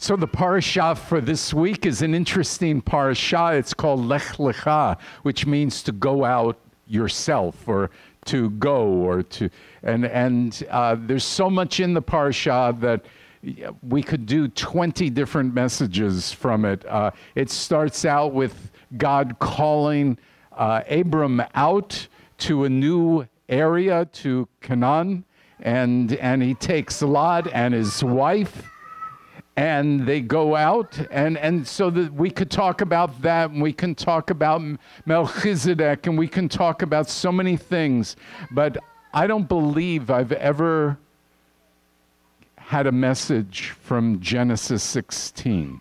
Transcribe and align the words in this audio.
So 0.00 0.14
the 0.14 0.28
parasha 0.28 0.94
for 0.94 1.20
this 1.20 1.52
week 1.52 1.84
is 1.84 2.02
an 2.02 2.14
interesting 2.14 2.80
parasha. 2.80 3.54
It's 3.54 3.74
called 3.74 3.98
Lech 4.06 4.36
Lecha, 4.36 4.96
which 5.24 5.44
means 5.44 5.82
to 5.82 5.90
go 5.90 6.24
out 6.24 6.56
yourself 6.86 7.66
or 7.66 7.90
to 8.26 8.50
go 8.50 8.86
or 8.86 9.24
to 9.24 9.50
and 9.82 10.06
and 10.06 10.64
uh, 10.70 10.94
there's 11.00 11.24
so 11.24 11.50
much 11.50 11.80
in 11.80 11.94
the 11.94 12.00
parasha 12.00 12.76
that 12.78 13.06
we 13.82 14.00
could 14.00 14.24
do 14.24 14.46
20 14.46 15.10
different 15.10 15.52
messages 15.52 16.32
from 16.32 16.64
it. 16.64 16.86
Uh, 16.86 17.10
it 17.34 17.50
starts 17.50 18.04
out 18.04 18.32
with 18.32 18.70
God 18.98 19.40
calling 19.40 20.16
uh, 20.52 20.82
Abram 20.88 21.42
out 21.56 22.06
to 22.38 22.64
a 22.64 22.68
new 22.68 23.26
area 23.48 24.04
to 24.04 24.46
Canaan, 24.60 25.24
and 25.58 26.12
and 26.12 26.40
he 26.40 26.54
takes 26.54 27.02
Lot 27.02 27.48
and 27.52 27.74
his 27.74 28.04
wife 28.04 28.62
and 29.58 30.06
they 30.06 30.20
go 30.20 30.54
out 30.54 30.96
and, 31.10 31.36
and 31.36 31.66
so 31.66 31.90
that 31.90 32.14
we 32.14 32.30
could 32.30 32.48
talk 32.48 32.80
about 32.80 33.20
that 33.22 33.50
and 33.50 33.60
we 33.60 33.72
can 33.72 33.92
talk 33.92 34.30
about 34.30 34.62
melchizedek 35.04 36.06
and 36.06 36.16
we 36.16 36.28
can 36.28 36.48
talk 36.48 36.82
about 36.82 37.08
so 37.08 37.32
many 37.32 37.56
things 37.56 38.14
but 38.52 38.76
i 39.12 39.26
don't 39.26 39.48
believe 39.48 40.10
i've 40.10 40.30
ever 40.30 40.96
had 42.56 42.86
a 42.86 42.92
message 42.92 43.70
from 43.70 44.20
genesis 44.20 44.84
16 44.84 45.80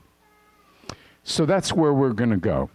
so 1.23 1.45
that's 1.45 1.73
where 1.73 1.93
we're 1.93 2.13
going 2.13 2.29
to 2.29 2.37
go. 2.37 2.69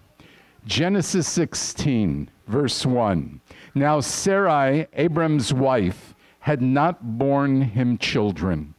Genesis 0.67 1.27
16 1.27 2.29
verse 2.47 2.87
1 2.87 3.41
now 3.75 3.99
sarai 3.99 4.87
abram's 4.93 5.53
wife 5.53 6.15
had 6.41 6.63
not 6.63 7.19
borne 7.19 7.63
him 7.63 7.99
children 7.99 8.75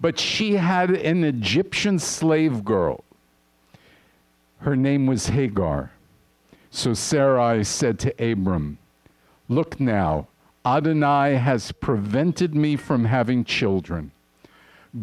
but 0.00 0.18
she 0.18 0.54
had 0.54 0.90
an 0.90 1.24
Egyptian 1.24 1.98
slave 1.98 2.64
girl. 2.64 3.04
Her 4.58 4.76
name 4.76 5.06
was 5.06 5.28
Hagar. 5.28 5.92
So 6.70 6.94
Sarai 6.94 7.64
said 7.64 7.98
to 8.00 8.32
Abram, 8.32 8.78
Look 9.48 9.80
now, 9.80 10.26
Adonai 10.64 11.36
has 11.36 11.72
prevented 11.72 12.54
me 12.54 12.76
from 12.76 13.04
having 13.04 13.44
children. 13.44 14.10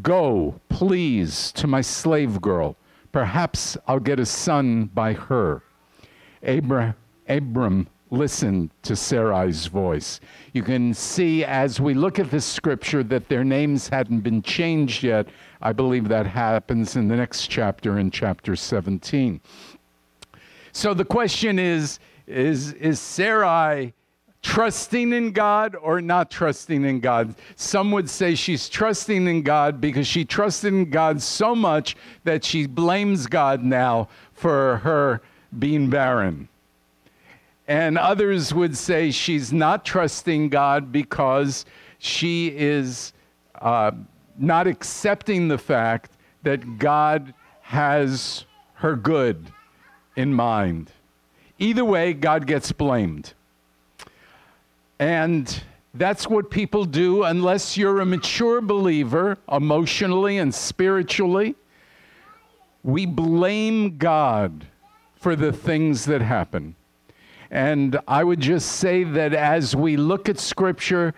Go, 0.01 0.59
please, 0.69 1.51
to 1.53 1.67
my 1.67 1.81
slave 1.81 2.41
girl. 2.41 2.75
Perhaps 3.11 3.77
I'll 3.87 3.99
get 3.99 4.19
a 4.19 4.25
son 4.25 4.85
by 4.93 5.13
her. 5.13 5.61
Abram, 6.41 6.95
Abram 7.29 7.87
listen 8.13 8.69
to 8.83 8.95
Sarai's 8.95 9.65
voice. 9.65 10.19
You 10.53 10.61
can 10.61 10.93
see 10.93 11.43
as 11.43 11.81
we 11.81 11.95
look 11.95 12.19
at 12.19 12.29
this 12.29 12.45
scripture 12.45 13.03
that 13.03 13.27
their 13.27 13.43
names 13.43 13.89
hadn't 13.89 14.21
been 14.21 14.43
changed 14.43 15.03
yet. 15.03 15.27
I 15.61 15.73
believe 15.73 16.07
that 16.09 16.27
happens 16.27 16.95
in 16.95 17.07
the 17.07 17.15
next 17.15 17.47
chapter, 17.47 17.97
in 17.97 18.11
chapter 18.11 18.55
17. 18.55 19.41
So 20.71 20.93
the 20.93 21.05
question 21.05 21.57
is 21.57 21.99
is, 22.25 22.73
is 22.73 22.99
Sarai 22.99 23.93
trusting 24.41 25.11
in 25.11 25.31
God 25.31 25.75
or 25.75 25.99
not 25.99 26.29
trusting 26.29 26.85
in 26.85 26.99
God? 26.99 27.35
Some 27.55 27.91
would 27.91 28.09
say 28.09 28.35
she's 28.35 28.69
trusting 28.69 29.27
in 29.27 29.41
God 29.41 29.81
because 29.81 30.07
she 30.07 30.23
trusted 30.23 30.73
in 30.73 30.89
God 30.89 31.21
so 31.21 31.55
much 31.55 31.97
that 32.23 32.45
she 32.45 32.67
blames 32.67 33.27
God 33.27 33.63
now 33.63 34.07
for 34.33 34.77
her 34.77 35.21
being 35.57 35.89
barren. 35.89 36.47
And 37.67 37.97
others 37.97 38.53
would 38.53 38.77
say 38.77 39.11
she's 39.11 39.53
not 39.53 39.85
trusting 39.85 40.49
God 40.49 40.91
because 40.91 41.65
she 41.97 42.47
is 42.47 43.13
uh, 43.61 43.91
not 44.37 44.67
accepting 44.67 45.47
the 45.47 45.57
fact 45.57 46.11
that 46.43 46.77
God 46.77 47.33
has 47.61 48.45
her 48.75 48.95
good 48.95 49.51
in 50.15 50.33
mind. 50.33 50.91
Either 51.57 51.85
way, 51.85 52.13
God 52.13 52.45
gets 52.45 52.71
blamed. 52.73 53.33
And 54.99 55.63
that's 55.93 56.27
what 56.27 56.49
people 56.51 56.85
do 56.85 57.23
unless 57.23 57.77
you're 57.77 58.01
a 58.01 58.05
mature 58.05 58.59
believer, 58.61 59.37
emotionally 59.51 60.37
and 60.37 60.53
spiritually. 60.53 61.55
We 62.83 63.05
blame 63.05 63.97
God 63.97 64.67
for 65.15 65.35
the 65.35 65.53
things 65.53 66.05
that 66.05 66.21
happen. 66.21 66.75
And 67.53 67.99
I 68.07 68.23
would 68.23 68.39
just 68.39 68.67
say 68.67 69.03
that 69.03 69.35
as 69.35 69.75
we 69.75 69.95
look 69.95 70.27
at 70.27 70.39
scripture, 70.39 71.13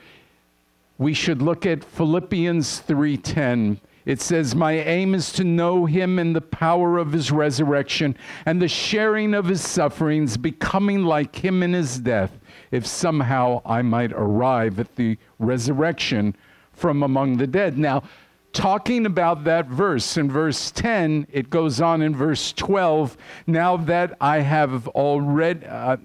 we 0.98 1.14
should 1.14 1.42
look 1.42 1.66
at 1.66 1.82
Philippians 1.82 2.80
3:10. 2.80 3.80
It 4.06 4.20
says, 4.20 4.54
"My 4.54 4.74
aim 4.74 5.16
is 5.16 5.32
to 5.32 5.46
know 5.46 5.86
him 5.86 6.20
in 6.20 6.34
the 6.34 6.42
power 6.42 6.98
of 6.98 7.14
his 7.14 7.32
resurrection 7.32 8.18
and 8.46 8.62
the 8.62 8.68
sharing 8.68 9.34
of 9.34 9.46
his 9.46 9.62
sufferings, 9.62 10.36
becoming 10.36 11.06
like 11.06 11.38
him 11.38 11.64
in 11.64 11.72
his 11.72 12.00
death, 12.00 12.38
if 12.70 12.86
somehow 12.86 13.62
I 13.66 13.82
might 13.82 14.12
arrive 14.12 14.78
at 14.78 14.98
the 14.98 15.18
resurrection 15.40 16.36
from 16.74 17.02
among 17.02 17.38
the 17.38 17.48
dead." 17.48 17.78
Now, 17.78 18.04
talking 18.52 19.06
about 19.06 19.46
that 19.46 19.68
verse 19.68 20.18
in 20.18 20.30
verse 20.30 20.70
10, 20.72 21.28
it 21.32 21.50
goes 21.50 21.80
on 21.80 22.02
in 22.02 22.14
verse 22.14 22.52
12, 22.52 23.16
now 23.48 23.78
that 23.78 24.18
I 24.20 24.42
have 24.42 24.90
already 24.90 25.66
uh, 25.66 25.96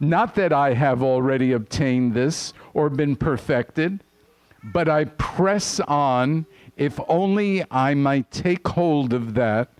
not 0.00 0.34
that 0.34 0.52
I 0.52 0.74
have 0.74 1.02
already 1.02 1.52
obtained 1.52 2.14
this 2.14 2.52
or 2.74 2.90
been 2.90 3.16
perfected, 3.16 4.02
but 4.62 4.88
I 4.88 5.04
press 5.04 5.80
on 5.80 6.46
if 6.76 6.98
only 7.08 7.64
I 7.70 7.94
might 7.94 8.30
take 8.30 8.66
hold 8.68 9.12
of 9.12 9.34
that 9.34 9.70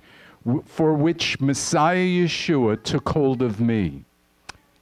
for 0.64 0.94
which 0.94 1.40
Messiah 1.40 1.96
Yeshua 1.96 2.82
took 2.82 3.08
hold 3.08 3.42
of 3.42 3.60
me. 3.60 4.04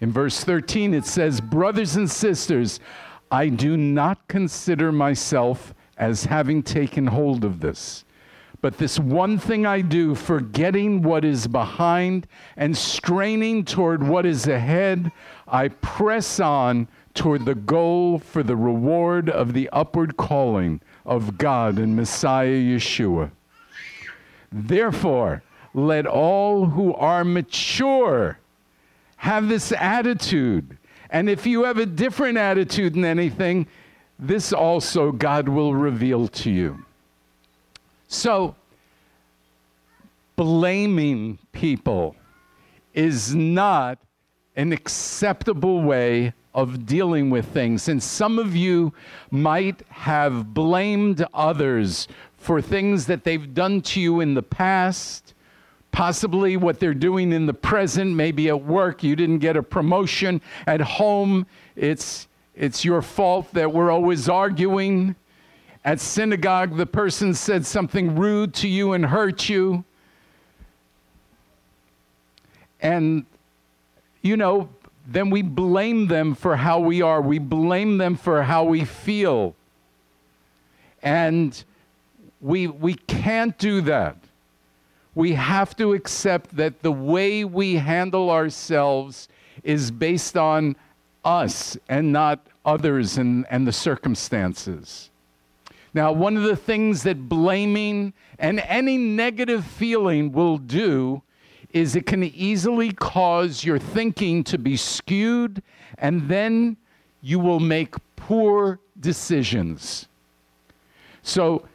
In 0.01 0.13
verse 0.13 0.45
13, 0.45 0.93
it 0.93 1.07
says, 1.07 1.41
Brothers 1.41 1.97
and 1.97 2.11
sisters, 2.11 2.81
I 3.31 3.49
do 3.49 3.77
not 3.77 4.29
consider 4.29 4.93
myself 4.93 5.75
as 5.97 6.27
having 6.27 6.63
taken 6.63 7.07
hold 7.07 7.45
of 7.45 7.61
this. 7.61 8.05
But 8.65 8.79
this 8.79 8.99
one 8.99 9.37
thing 9.37 9.67
I 9.67 9.83
do, 9.83 10.15
forgetting 10.15 11.03
what 11.03 11.23
is 11.23 11.47
behind 11.47 12.27
and 12.57 12.75
straining 12.75 13.63
toward 13.63 14.03
what 14.03 14.25
is 14.25 14.47
ahead, 14.49 15.13
I 15.47 15.69
press 15.69 16.41
on 16.41 16.89
toward 17.13 17.45
the 17.45 17.57
goal 17.57 18.19
for 18.19 18.43
the 18.43 18.57
reward 18.57 19.29
of 19.29 19.53
the 19.53 19.69
upward 19.69 20.17
calling 20.17 20.81
of 21.05 21.37
God 21.37 21.79
and 21.79 21.95
Messiah 21.95 22.57
Yeshua. 22.57 23.33
Therefore, 24.51 25.43
let 25.75 26.07
all 26.07 26.65
who 26.65 26.95
are 26.95 27.23
mature 27.23 28.39
have 29.17 29.47
this 29.47 29.73
attitude. 29.73 30.79
And 31.11 31.29
if 31.29 31.45
you 31.45 31.65
have 31.65 31.77
a 31.77 31.85
different 31.85 32.39
attitude 32.39 32.95
than 32.95 33.05
anything, 33.05 33.67
this 34.19 34.55
also 34.55 35.13
God 35.13 35.51
will 35.51 35.75
reveal 35.75 36.29
to 36.29 36.51
you. 36.51 36.87
So, 38.15 38.55
blaming 40.37 41.41
people 41.51 42.15
is 42.95 43.35
not 43.35 43.99
an 44.55 44.73
acceptable 44.73 45.83
way 45.83 46.33
of 46.55 46.87
dealing 46.87 47.29
with 47.29 47.45
things. 47.47 47.89
And 47.89 48.01
some 48.01 48.39
of 48.39 48.55
you 48.55 48.95
might 49.33 49.83
have 49.89 50.55
blamed 50.55 51.27
others 51.35 52.07
for 52.37 52.63
things 52.63 53.07
that 53.07 53.25
they've 53.25 53.53
done 53.53 53.83
to 53.83 54.01
you 54.01 54.21
in 54.21 54.35
the 54.35 54.43
past, 54.45 55.35
possibly 55.91 56.57
what 56.57 56.79
they're 56.79 56.95
doing 56.95 57.33
in 57.33 57.47
the 57.47 57.53
present, 57.53 58.15
maybe 58.15 58.49
at 58.49 58.65
work 58.65 59.03
you 59.03 59.17
didn't 59.17 59.41
get 59.41 59.57
a 59.57 59.63
promotion, 59.63 60.41
at 60.69 60.81
home 60.81 61.47
it's 61.75 62.29
it's 62.55 62.85
your 62.85 63.03
fault 63.03 63.53
that 63.55 63.73
we're 63.73 63.91
always 63.91 64.29
arguing. 64.29 65.17
At 65.85 66.01
synagogue, 66.01 66.77
the 66.77 66.87
person 66.87 67.35
said 67.35 67.67
something 67.67 68.17
rude 68.17 68.55
to 68.55 68.69
you 68.69 68.95
and 68.95 69.05
hurt 69.05 69.49
you. 69.51 69.85
And, 72.81 73.27
you 74.23 74.37
know, 74.37 74.71
then 75.07 75.29
we 75.29 75.43
blame 75.43 76.07
them 76.07 76.35
for 76.35 76.57
how 76.57 76.81
we 76.81 77.03
are. 77.03 77.21
We 77.21 77.39
blame 77.39 77.99
them 77.99 78.17
for 78.17 78.43
how 78.43 78.65
we 78.65 78.85
feel. 78.85 79.55
And 81.03 81.63
we, 82.41 82.67
we 82.67 82.95
can't 82.95 83.57
do 83.59 83.83
that. 83.83 84.17
We 85.15 85.35
have 85.35 85.77
to 85.77 85.93
accept 85.93 86.57
that 86.57 86.83
the 86.83 86.93
way 86.93 87.45
we 87.45 87.77
handle 87.77 88.31
ourselves 88.31 89.29
is 89.63 89.91
based 89.91 90.37
on 90.37 90.77
us 91.25 91.77
and 91.89 92.13
not 92.13 92.41
others 92.65 93.19
and, 93.19 93.47
and 93.51 93.67
the 93.67 93.73
circumstances. 93.73 95.11
Now, 95.95 96.11
one 96.11 96.37
of 96.37 96.43
the 96.43 96.57
things 96.57 97.05
that 97.05 97.29
blaming 97.29 98.13
and 98.41 98.59
any 98.67 98.99
negative 98.99 99.65
feeling 99.65 100.33
will 100.33 100.59
do 100.59 101.23
is 101.73 101.95
it 101.95 102.05
can 102.05 102.25
easily 102.25 102.93
cause 102.93 103.65
your 103.65 103.79
thinking 103.79 104.43
to 104.45 104.59
be 104.59 104.77
skewed, 104.77 105.63
and 105.99 106.29
then 106.29 106.77
you 107.21 107.39
will 107.39 107.61
make 107.61 107.95
poor 108.17 108.81
decisions. 108.99 110.09
So, 111.23 111.67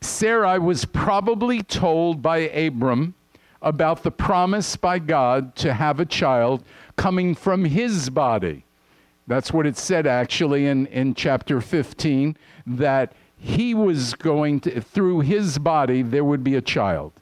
Sarai 0.00 0.58
was 0.58 0.84
probably 0.84 1.62
told 1.62 2.22
by 2.22 2.38
Abram 2.38 3.14
about 3.62 4.02
the 4.02 4.10
promise 4.10 4.74
by 4.74 4.98
God 4.98 5.54
to 5.56 5.72
have 5.74 6.00
a 6.00 6.06
child 6.06 6.64
coming 6.96 7.34
from 7.34 7.64
his 7.64 8.10
body. 8.10 8.64
That's 9.30 9.52
what 9.52 9.64
it 9.64 9.76
said 9.76 10.08
actually 10.08 10.66
in, 10.66 10.86
in 10.86 11.14
chapter 11.14 11.60
15, 11.60 12.36
that 12.66 13.12
he 13.38 13.74
was 13.74 14.14
going 14.14 14.58
to, 14.62 14.80
through 14.80 15.20
his 15.20 15.56
body, 15.56 16.02
there 16.02 16.24
would 16.24 16.42
be 16.42 16.56
a 16.56 16.60
child. 16.60 17.12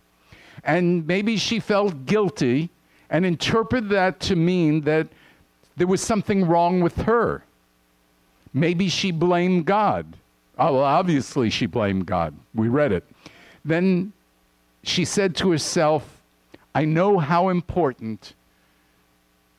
And 0.65 1.07
maybe 1.07 1.37
she 1.37 1.61
felt 1.61 2.07
guilty 2.07 2.71
and 3.11 3.27
interpreted 3.27 3.91
that 3.91 4.21
to 4.21 4.37
mean 4.37 4.81
that 4.83 5.09
there 5.77 5.87
was 5.87 6.01
something 6.01 6.47
wrong 6.47 6.81
with 6.81 6.97
her. 7.03 7.45
Maybe 8.55 8.89
she 8.89 9.11
blamed 9.11 9.67
God. 9.67 10.17
Oh, 10.59 10.77
well, 10.77 10.85
obviously 10.85 11.51
she 11.51 11.67
blamed 11.67 12.07
God. 12.07 12.35
We 12.55 12.69
read 12.69 12.91
it. 12.91 13.05
Then 13.67 14.15
she 14.83 15.05
said 15.05 15.37
to 15.37 15.51
herself, 15.51 16.23
I 16.75 16.87
know 16.87 17.19
how 17.19 17.51
important 17.51 18.33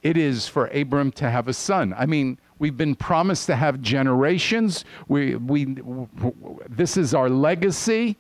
it 0.02 0.18
is 0.18 0.48
for 0.48 0.68
Abram 0.68 1.12
to 1.14 1.30
have 1.30 1.48
a 1.48 1.54
son. 1.54 1.94
I 1.98 2.06
mean, 2.06 2.38
we've 2.58 2.78
been 2.78 2.96
promised 2.96 3.48
to 3.48 3.56
have 3.56 3.82
generations. 3.82 4.86
We, 5.08 5.36
we, 5.36 5.78
this 6.70 6.98
is 6.98 7.14
our 7.14 7.30
legacy. 7.30 8.18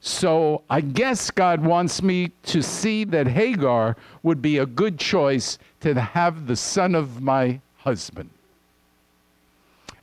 So 0.00 0.62
I 0.68 0.82
guess 0.82 1.30
God 1.30 1.64
wants 1.64 2.02
me 2.02 2.32
to 2.44 2.62
see 2.62 3.04
that 3.04 3.26
Hagar 3.26 3.96
would 4.22 4.42
be 4.42 4.58
a 4.58 4.66
good 4.66 4.98
choice 4.98 5.58
to 5.80 5.98
have 5.98 6.46
the 6.46 6.56
son 6.56 6.94
of 6.94 7.22
my 7.22 7.60
husband. 7.78 8.30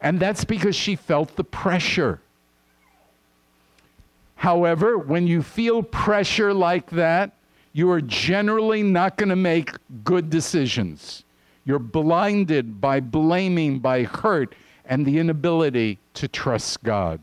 And 0.02 0.20
that's 0.20 0.44
because 0.44 0.76
she 0.76 0.96
felt 0.96 1.36
the 1.36 1.44
pressure. 1.44 2.20
However, 4.36 4.98
when 4.98 5.26
you 5.26 5.42
feel 5.42 5.82
pressure 5.82 6.54
like 6.54 6.90
that, 6.90 7.32
you 7.74 7.90
are 7.90 8.02
generally 8.02 8.84
not 8.84 9.18
going 9.18 9.30
to 9.30 9.36
make 9.36 9.72
good 10.04 10.30
decisions. 10.30 11.24
You're 11.66 11.80
blinded 11.80 12.80
by 12.80 13.00
blaming, 13.00 13.80
by 13.80 14.04
hurt, 14.04 14.56
and 14.86 15.06
the 15.06 15.18
inability 15.18 15.98
to 16.14 16.28
trust 16.28 16.84
God. 16.84 17.20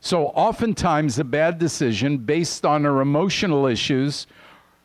So, 0.00 0.26
oftentimes, 0.28 1.18
a 1.18 1.24
bad 1.24 1.58
decision 1.58 2.18
based 2.18 2.66
on 2.66 2.84
our 2.84 3.00
emotional 3.00 3.66
issues 3.66 4.26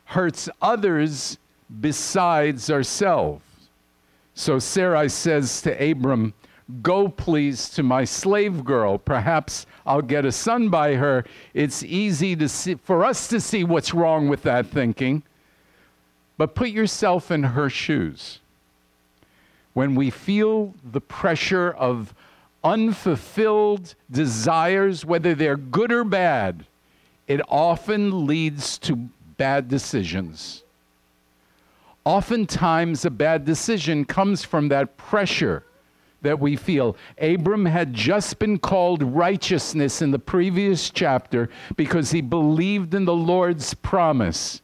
hurts 0.06 0.48
others 0.62 1.36
besides 1.80 2.70
ourselves. 2.70 3.42
So, 4.34 4.58
Sarai 4.58 5.08
says 5.08 5.60
to 5.62 5.90
Abram, 5.90 6.32
Go, 6.82 7.08
please, 7.08 7.68
to 7.70 7.82
my 7.82 8.04
slave 8.04 8.64
girl. 8.64 8.96
Perhaps 8.96 9.66
I'll 9.90 10.02
get 10.02 10.24
a 10.24 10.30
son 10.30 10.68
by 10.68 10.94
her. 10.94 11.24
It's 11.52 11.82
easy 11.82 12.36
to 12.36 12.48
see, 12.48 12.76
for 12.76 13.04
us 13.04 13.26
to 13.26 13.40
see 13.40 13.64
what's 13.64 13.92
wrong 13.92 14.28
with 14.28 14.42
that 14.44 14.68
thinking. 14.68 15.24
But 16.38 16.54
put 16.54 16.68
yourself 16.68 17.32
in 17.32 17.42
her 17.42 17.68
shoes. 17.68 18.38
When 19.74 19.96
we 19.96 20.10
feel 20.10 20.74
the 20.92 21.00
pressure 21.00 21.72
of 21.72 22.14
unfulfilled 22.62 23.96
desires, 24.08 25.04
whether 25.04 25.34
they're 25.34 25.56
good 25.56 25.90
or 25.90 26.04
bad, 26.04 26.66
it 27.26 27.40
often 27.48 28.26
leads 28.28 28.78
to 28.78 28.94
bad 29.38 29.66
decisions. 29.66 30.62
Oftentimes, 32.04 33.04
a 33.04 33.10
bad 33.10 33.44
decision 33.44 34.04
comes 34.04 34.44
from 34.44 34.68
that 34.68 34.96
pressure 34.96 35.64
that 36.22 36.38
we 36.38 36.56
feel. 36.56 36.96
Abram 37.18 37.66
had 37.66 37.94
just 37.94 38.38
been 38.38 38.58
called 38.58 39.02
righteousness 39.02 40.02
in 40.02 40.10
the 40.10 40.18
previous 40.18 40.90
chapter 40.90 41.48
because 41.76 42.10
he 42.10 42.20
believed 42.20 42.94
in 42.94 43.04
the 43.04 43.14
Lord's 43.14 43.74
promise. 43.74 44.62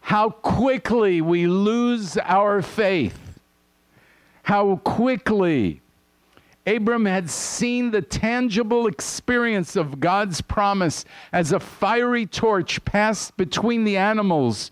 How 0.00 0.30
quickly 0.30 1.20
we 1.20 1.46
lose 1.46 2.16
our 2.18 2.62
faith. 2.62 3.40
How 4.42 4.76
quickly. 4.76 5.82
Abram 6.66 7.06
had 7.06 7.30
seen 7.30 7.90
the 7.90 8.02
tangible 8.02 8.86
experience 8.86 9.74
of 9.76 10.00
God's 10.00 10.40
promise 10.40 11.04
as 11.32 11.52
a 11.52 11.60
fiery 11.60 12.26
torch 12.26 12.84
passed 12.84 13.36
between 13.36 13.84
the 13.84 13.96
animals 13.96 14.70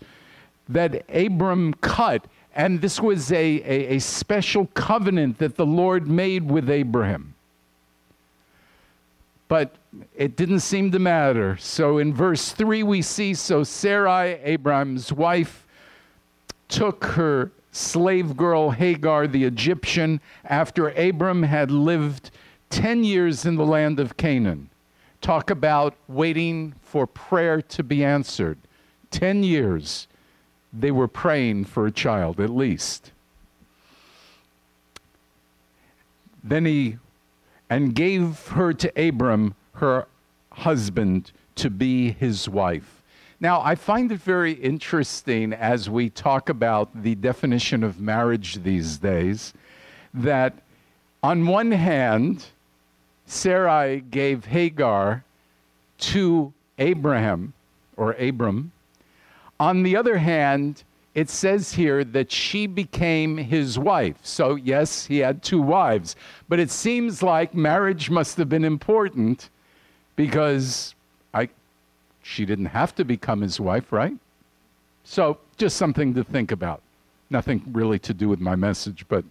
that 0.69 1.05
Abram 1.09 1.73
cut 1.75 2.27
and 2.57 2.81
this 2.81 2.99
was 2.99 3.31
a, 3.31 3.35
a, 3.35 3.95
a 3.95 3.99
special 3.99 4.65
covenant 4.73 5.37
that 5.37 5.57
the 5.57 5.65
Lord 5.65 6.07
made 6.07 6.49
with 6.49 6.71
Abraham. 6.71 7.35
But 9.47 9.75
it 10.15 10.35
didn't 10.35 10.61
seem 10.61 10.91
to 10.91 10.99
matter. 10.99 11.55
So 11.57 11.99
in 11.99 12.15
verse 12.15 12.51
3, 12.51 12.81
we 12.81 13.03
see 13.03 13.35
so 13.35 13.63
Sarai, 13.63 14.39
Abraham's 14.43 15.13
wife, 15.13 15.67
took 16.67 17.05
her 17.05 17.51
slave 17.71 18.35
girl 18.35 18.71
Hagar, 18.71 19.27
the 19.27 19.43
Egyptian, 19.43 20.19
after 20.43 20.89
Abram 20.89 21.43
had 21.43 21.69
lived 21.69 22.31
10 22.71 23.03
years 23.03 23.45
in 23.45 23.55
the 23.55 23.65
land 23.65 23.99
of 23.99 24.17
Canaan. 24.17 24.71
Talk 25.21 25.51
about 25.51 25.93
waiting 26.07 26.73
for 26.81 27.05
prayer 27.05 27.61
to 27.61 27.83
be 27.83 28.03
answered. 28.03 28.57
10 29.11 29.43
years 29.43 30.07
they 30.73 30.91
were 30.91 31.07
praying 31.07 31.65
for 31.65 31.85
a 31.85 31.91
child, 31.91 32.39
at 32.39 32.49
least. 32.49 33.11
Then 36.43 36.65
he 36.65 36.97
and 37.69 37.93
gave 37.93 38.47
her 38.49 38.73
to 38.73 39.07
Abram, 39.07 39.55
her 39.73 40.07
husband, 40.51 41.31
to 41.55 41.69
be 41.69 42.11
his 42.11 42.47
wife. 42.47 43.03
Now, 43.39 43.61
I 43.61 43.75
find 43.75 44.11
it 44.11 44.19
very 44.19 44.53
interesting 44.53 45.53
as 45.53 45.89
we 45.89 46.09
talk 46.09 46.49
about 46.49 47.03
the 47.03 47.15
definition 47.15 47.83
of 47.83 47.99
marriage 47.99 48.63
these 48.63 48.97
days 48.97 49.53
that 50.13 50.53
on 51.21 51.45
one 51.45 51.71
hand, 51.71 52.45
Sarai 53.25 53.99
gave 53.99 54.45
Hagar 54.45 55.23
to 55.99 56.53
Abraham 56.79 57.53
or 57.95 58.13
Abram, 58.13 58.71
on 59.59 59.83
the 59.83 59.95
other 59.95 60.17
hand, 60.17 60.83
it 61.15 61.29
says 61.29 61.73
here 61.73 62.03
that 62.03 62.31
she 62.31 62.67
became 62.67 63.37
his 63.37 63.79
wife. 63.79 64.17
So, 64.21 64.55
yes, 64.55 65.07
he 65.07 65.17
had 65.17 65.41
two 65.41 65.59
wives. 65.61 66.15
But 66.47 66.59
it 66.59 66.69
seems 66.69 67.23
like 67.23 67.55
marriage 67.55 68.11
must 68.11 68.37
have 68.37 68.49
been 68.49 68.63
important 68.63 69.49
because 70.15 70.93
I, 71.33 71.49
she 72.21 72.45
didn't 72.45 72.67
have 72.67 72.93
to 72.95 73.03
become 73.03 73.41
his 73.41 73.59
wife, 73.59 73.91
right? 73.91 74.15
So, 75.05 75.39
just 75.57 75.77
something 75.77 76.13
to 76.13 76.23
think 76.23 76.51
about. 76.51 76.83
Nothing 77.31 77.63
really 77.71 77.97
to 77.99 78.13
do 78.13 78.29
with 78.29 78.39
my 78.39 78.55
message, 78.55 79.05
but 79.09 79.25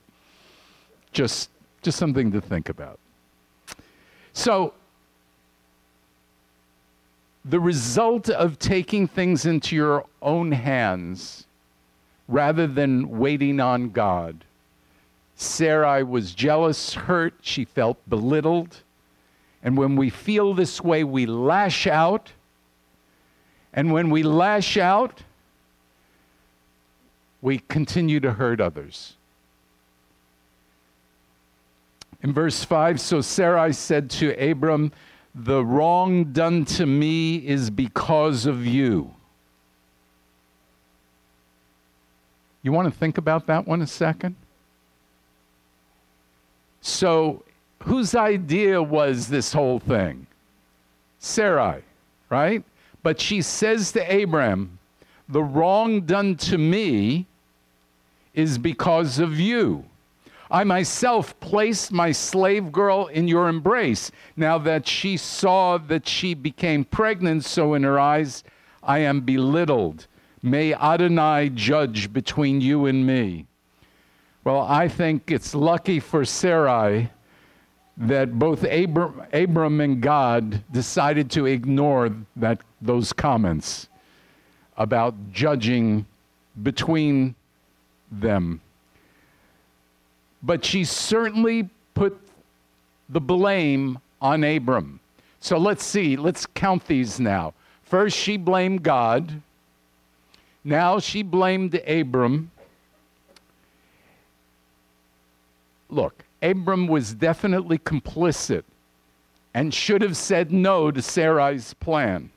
just, 1.12 1.50
just 1.82 1.98
something 1.98 2.32
to 2.32 2.40
think 2.40 2.68
about. 2.68 2.98
So, 4.32 4.74
the 7.48 7.60
result 7.60 8.28
of 8.28 8.58
taking 8.58 9.06
things 9.06 9.46
into 9.46 9.76
your 9.76 10.04
own 10.20 10.50
hands 10.50 11.46
rather 12.26 12.66
than 12.66 13.18
waiting 13.18 13.60
on 13.60 13.90
God. 13.90 14.44
Sarai 15.36 16.02
was 16.02 16.34
jealous, 16.34 16.94
hurt, 16.94 17.34
she 17.42 17.64
felt 17.64 17.98
belittled. 18.08 18.82
And 19.62 19.76
when 19.76 19.94
we 19.94 20.10
feel 20.10 20.54
this 20.54 20.80
way, 20.80 21.04
we 21.04 21.26
lash 21.26 21.86
out. 21.86 22.32
And 23.72 23.92
when 23.92 24.10
we 24.10 24.24
lash 24.24 24.76
out, 24.76 25.22
we 27.40 27.58
continue 27.68 28.18
to 28.20 28.32
hurt 28.32 28.60
others. 28.60 29.14
In 32.22 32.32
verse 32.32 32.64
5, 32.64 33.00
so 33.00 33.20
Sarai 33.20 33.72
said 33.72 34.10
to 34.10 34.32
Abram, 34.50 34.90
the 35.36 35.62
wrong 35.62 36.32
done 36.32 36.64
to 36.64 36.86
me 36.86 37.36
is 37.36 37.68
because 37.68 38.46
of 38.46 38.64
you. 38.64 39.12
You 42.62 42.72
want 42.72 42.92
to 42.92 42.98
think 42.98 43.18
about 43.18 43.46
that 43.46 43.68
one 43.68 43.82
a 43.82 43.86
second? 43.86 44.34
So, 46.80 47.44
whose 47.82 48.14
idea 48.14 48.82
was 48.82 49.28
this 49.28 49.52
whole 49.52 49.78
thing? 49.78 50.26
Sarai, 51.18 51.82
right? 52.30 52.64
But 53.02 53.20
she 53.20 53.42
says 53.42 53.92
to 53.92 54.12
Abraham, 54.12 54.78
The 55.28 55.42
wrong 55.42 56.00
done 56.00 56.36
to 56.36 56.56
me 56.56 57.26
is 58.32 58.56
because 58.56 59.18
of 59.18 59.38
you. 59.38 59.84
I 60.50 60.64
myself 60.64 61.38
placed 61.40 61.92
my 61.92 62.12
slave 62.12 62.70
girl 62.72 63.06
in 63.06 63.28
your 63.28 63.48
embrace. 63.48 64.10
Now 64.36 64.58
that 64.58 64.86
she 64.86 65.16
saw 65.16 65.78
that 65.78 66.06
she 66.06 66.34
became 66.34 66.84
pregnant, 66.84 67.44
so 67.44 67.74
in 67.74 67.82
her 67.82 67.98
eyes 67.98 68.44
I 68.82 69.00
am 69.00 69.22
belittled. 69.22 70.06
May 70.42 70.72
Adonai 70.74 71.50
judge 71.50 72.12
between 72.12 72.60
you 72.60 72.86
and 72.86 73.06
me. 73.06 73.46
Well, 74.44 74.60
I 74.60 74.86
think 74.86 75.32
it's 75.32 75.54
lucky 75.56 75.98
for 75.98 76.24
Sarai 76.24 77.10
that 77.96 78.38
both 78.38 78.62
Abram, 78.62 79.22
Abram 79.32 79.80
and 79.80 80.00
God 80.00 80.62
decided 80.70 81.30
to 81.32 81.46
ignore 81.46 82.14
that, 82.36 82.60
those 82.80 83.12
comments 83.12 83.88
about 84.76 85.14
judging 85.32 86.06
between 86.62 87.34
them. 88.12 88.60
But 90.46 90.64
she 90.64 90.84
certainly 90.84 91.68
put 91.94 92.16
the 93.08 93.20
blame 93.20 93.98
on 94.22 94.44
Abram. 94.44 95.00
So 95.40 95.58
let's 95.58 95.84
see, 95.84 96.16
let's 96.16 96.46
count 96.46 96.86
these 96.86 97.18
now. 97.18 97.52
First, 97.82 98.16
she 98.16 98.36
blamed 98.36 98.84
God. 98.84 99.42
Now 100.64 101.00
she 101.00 101.22
blamed 101.22 101.74
Abram. 101.86 102.52
Look, 105.88 106.24
Abram 106.40 106.86
was 106.86 107.12
definitely 107.12 107.78
complicit 107.78 108.62
and 109.52 109.74
should 109.74 110.02
have 110.02 110.16
said 110.16 110.52
no 110.52 110.92
to 110.92 111.02
Sarai's 111.02 111.74
plan. 111.74 112.30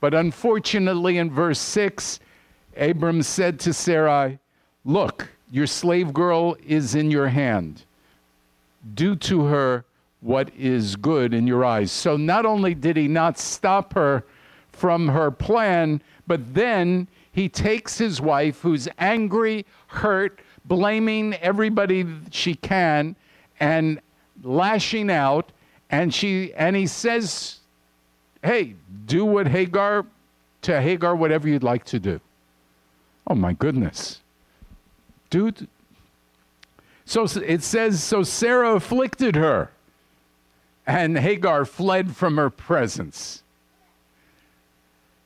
But 0.00 0.14
unfortunately, 0.14 1.18
in 1.18 1.30
verse 1.30 1.60
6, 1.60 2.20
Abram 2.76 3.22
said 3.22 3.58
to 3.60 3.72
Sarai, 3.72 4.38
Look, 4.84 5.28
your 5.52 5.66
slave 5.66 6.12
girl 6.14 6.56
is 6.66 6.94
in 6.94 7.10
your 7.10 7.28
hand. 7.28 7.84
Do 8.94 9.14
to 9.16 9.44
her 9.44 9.84
what 10.22 10.50
is 10.56 10.96
good 10.96 11.34
in 11.34 11.46
your 11.46 11.62
eyes. 11.64 11.92
So 11.92 12.16
not 12.16 12.46
only 12.46 12.74
did 12.74 12.96
he 12.96 13.06
not 13.06 13.38
stop 13.38 13.92
her 13.92 14.24
from 14.72 15.08
her 15.08 15.30
plan, 15.30 16.00
but 16.26 16.54
then 16.54 17.06
he 17.32 17.50
takes 17.50 17.98
his 17.98 18.20
wife, 18.20 18.60
who's 18.62 18.88
angry, 18.98 19.66
hurt, 19.88 20.40
blaming 20.64 21.34
everybody 21.34 22.06
she 22.30 22.54
can, 22.54 23.14
and 23.60 24.00
lashing 24.42 25.10
out, 25.10 25.52
and 25.90 26.14
she 26.14 26.54
and 26.54 26.74
he 26.74 26.86
says, 26.86 27.60
"Hey, 28.42 28.74
do 29.04 29.26
what 29.26 29.46
Hagar 29.46 30.06
to 30.62 30.80
Hagar 30.80 31.14
whatever 31.14 31.46
you'd 31.46 31.62
like 31.62 31.84
to 31.84 32.00
do." 32.00 32.20
Oh 33.26 33.34
my 33.34 33.52
goodness, 33.52 34.21
dude. 35.32 35.66
So 37.06 37.24
it 37.24 37.62
says, 37.62 38.02
so 38.04 38.22
Sarah 38.22 38.74
afflicted 38.74 39.34
her, 39.34 39.70
and 40.86 41.18
Hagar 41.18 41.64
fled 41.64 42.14
from 42.14 42.36
her 42.36 42.50
presence. 42.50 43.42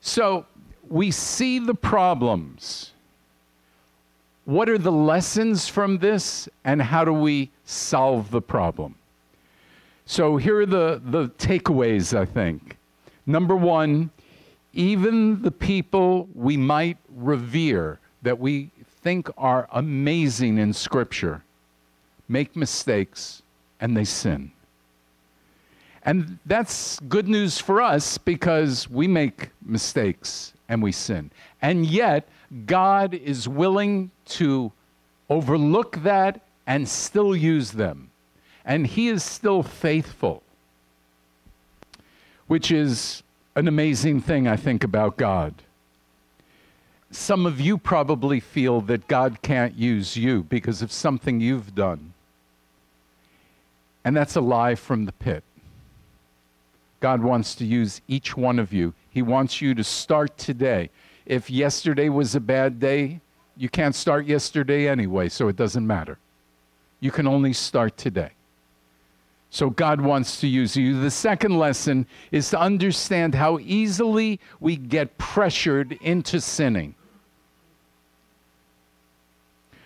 So 0.00 0.46
we 0.88 1.10
see 1.10 1.58
the 1.58 1.74
problems. 1.74 2.92
What 4.44 4.68
are 4.68 4.78
the 4.78 4.92
lessons 4.92 5.68
from 5.68 5.98
this, 5.98 6.48
and 6.64 6.80
how 6.80 7.04
do 7.04 7.12
we 7.12 7.50
solve 7.64 8.30
the 8.30 8.40
problem? 8.40 8.94
So 10.06 10.36
here 10.36 10.60
are 10.60 10.66
the, 10.66 11.02
the 11.04 11.28
takeaways, 11.30 12.16
I 12.16 12.26
think. 12.26 12.76
Number 13.26 13.56
one, 13.56 14.10
even 14.72 15.42
the 15.42 15.50
people 15.50 16.28
we 16.32 16.56
might 16.56 16.98
revere 17.16 17.98
that 18.22 18.38
we 18.38 18.70
think 19.06 19.30
are 19.38 19.68
amazing 19.70 20.58
in 20.58 20.72
Scripture 20.72 21.44
make 22.26 22.56
mistakes 22.56 23.40
and 23.78 23.96
they 23.96 24.04
sin. 24.04 24.50
And 26.02 26.40
that's 26.44 26.98
good 27.08 27.28
news 27.28 27.56
for 27.60 27.80
us 27.80 28.18
because 28.18 28.90
we 28.90 29.06
make 29.06 29.50
mistakes 29.64 30.54
and 30.68 30.82
we 30.82 30.90
sin. 30.90 31.30
And 31.62 31.86
yet, 31.86 32.26
God 32.66 33.14
is 33.14 33.46
willing 33.46 34.10
to 34.40 34.72
overlook 35.30 36.02
that 36.02 36.40
and 36.66 36.88
still 36.88 37.36
use 37.36 37.70
them. 37.70 38.10
And 38.64 38.88
He 38.88 39.06
is 39.06 39.22
still 39.22 39.62
faithful, 39.62 40.42
which 42.48 42.72
is 42.72 43.22
an 43.54 43.68
amazing 43.68 44.20
thing, 44.20 44.48
I 44.48 44.56
think, 44.56 44.82
about 44.82 45.16
God. 45.16 45.54
Some 47.10 47.46
of 47.46 47.60
you 47.60 47.78
probably 47.78 48.40
feel 48.40 48.80
that 48.82 49.06
God 49.06 49.40
can't 49.42 49.74
use 49.74 50.16
you 50.16 50.42
because 50.42 50.82
of 50.82 50.90
something 50.90 51.40
you've 51.40 51.74
done. 51.74 52.12
And 54.04 54.16
that's 54.16 54.36
a 54.36 54.40
lie 54.40 54.74
from 54.74 55.04
the 55.04 55.12
pit. 55.12 55.42
God 57.00 57.22
wants 57.22 57.54
to 57.56 57.64
use 57.64 58.00
each 58.08 58.36
one 58.36 58.58
of 58.58 58.72
you. 58.72 58.94
He 59.10 59.22
wants 59.22 59.60
you 59.60 59.74
to 59.74 59.84
start 59.84 60.36
today. 60.38 60.90
If 61.24 61.50
yesterday 61.50 62.08
was 62.08 62.34
a 62.34 62.40
bad 62.40 62.78
day, 62.78 63.20
you 63.56 63.68
can't 63.68 63.94
start 63.94 64.26
yesterday 64.26 64.88
anyway, 64.88 65.28
so 65.28 65.48
it 65.48 65.56
doesn't 65.56 65.86
matter. 65.86 66.18
You 67.00 67.10
can 67.10 67.26
only 67.26 67.52
start 67.52 67.96
today. 67.96 68.30
So 69.50 69.70
God 69.70 70.00
wants 70.00 70.40
to 70.40 70.46
use 70.46 70.76
you. 70.76 71.00
The 71.00 71.10
second 71.10 71.58
lesson 71.58 72.06
is 72.30 72.50
to 72.50 72.60
understand 72.60 73.34
how 73.34 73.58
easily 73.60 74.40
we 74.60 74.76
get 74.76 75.16
pressured 75.18 75.92
into 76.02 76.40
sinning. 76.40 76.94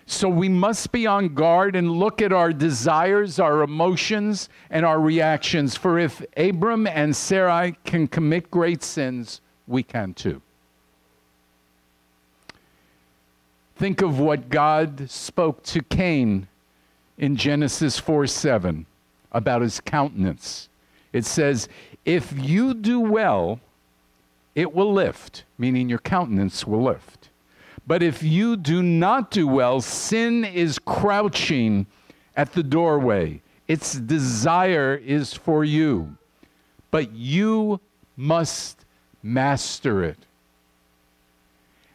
So 0.05 0.27
we 0.27 0.49
must 0.49 0.91
be 0.91 1.07
on 1.07 1.33
guard 1.35 1.75
and 1.75 1.89
look 1.89 2.21
at 2.21 2.33
our 2.33 2.51
desires, 2.51 3.39
our 3.39 3.61
emotions, 3.61 4.49
and 4.69 4.85
our 4.85 4.99
reactions. 4.99 5.77
For 5.77 5.97
if 5.97 6.21
Abram 6.35 6.85
and 6.85 7.15
Sarai 7.15 7.77
can 7.85 8.07
commit 8.07 8.51
great 8.51 8.83
sins, 8.83 9.39
we 9.67 9.83
can 9.83 10.13
too. 10.13 10.41
Think 13.77 14.01
of 14.01 14.19
what 14.19 14.49
God 14.49 15.09
spoke 15.09 15.63
to 15.63 15.81
Cain 15.81 16.49
in 17.17 17.37
Genesis 17.37 17.97
4 17.97 18.27
7 18.27 18.85
about 19.31 19.61
his 19.61 19.79
countenance. 19.79 20.69
It 21.13 21.25
says, 21.25 21.67
If 22.05 22.33
you 22.37 22.73
do 22.73 22.99
well, 22.99 23.59
it 24.55 24.73
will 24.73 24.91
lift, 24.91 25.45
meaning 25.57 25.89
your 25.89 25.99
countenance 25.99 26.65
will 26.65 26.83
lift. 26.83 27.29
But 27.87 28.03
if 28.03 28.21
you 28.21 28.57
do 28.57 28.83
not 28.83 29.31
do 29.31 29.47
well, 29.47 29.81
sin 29.81 30.45
is 30.45 30.79
crouching 30.79 31.87
at 32.35 32.53
the 32.53 32.63
doorway. 32.63 33.41
Its 33.67 33.93
desire 33.93 34.95
is 34.95 35.33
for 35.33 35.63
you, 35.63 36.15
but 36.89 37.11
you 37.13 37.79
must 38.17 38.85
master 39.23 40.03
it. 40.03 40.17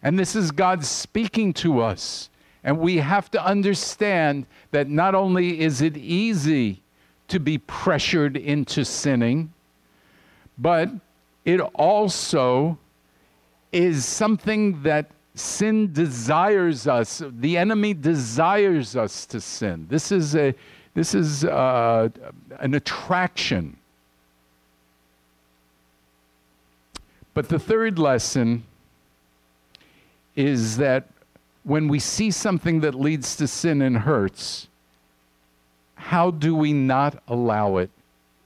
And 0.03 0.19
this 0.19 0.37
is 0.37 0.51
God 0.51 0.85
speaking 0.85 1.53
to 1.55 1.81
us. 1.81 2.31
And 2.65 2.79
we 2.79 2.97
have 2.99 3.31
to 3.33 3.45
understand 3.45 4.47
that 4.71 4.89
not 4.89 5.15
only 5.15 5.61
is 5.61 5.83
it 5.83 5.97
easy 5.97 6.83
to 7.29 7.41
be 7.41 7.59
pressured 7.59 8.37
into 8.37 8.85
sinning, 8.85 9.53
but 10.59 10.91
it 11.45 11.61
also 11.61 12.79
is 13.73 14.05
something 14.05 14.83
that 14.83 15.11
sin 15.35 15.93
desires 15.93 16.87
us. 16.87 17.23
The 17.29 17.57
enemy 17.57 17.95
desires 17.95 18.97
us 18.97 19.27
to 19.27 19.41
sin. 19.41 19.87
This 19.89 20.11
is 20.11 20.35
a 20.35 20.55
this 20.95 21.15
is 21.15 21.45
uh, 21.45 22.09
an 22.59 22.73
attraction. 22.75 23.77
But 27.35 27.51
the 27.51 27.59
third 27.59 27.99
lesson 27.99 28.65
is 30.35 30.79
that 30.79 31.09
when 31.65 31.89
we 31.89 31.99
see 31.99 32.31
something 32.31 32.81
that 32.81 32.95
leads 32.95 33.37
to 33.37 33.47
sin 33.47 33.83
and 33.83 33.99
hurts, 33.99 34.69
how 35.97 36.31
do 36.31 36.55
we 36.55 36.73
not 36.73 37.23
allow 37.27 37.79
it 37.79 37.91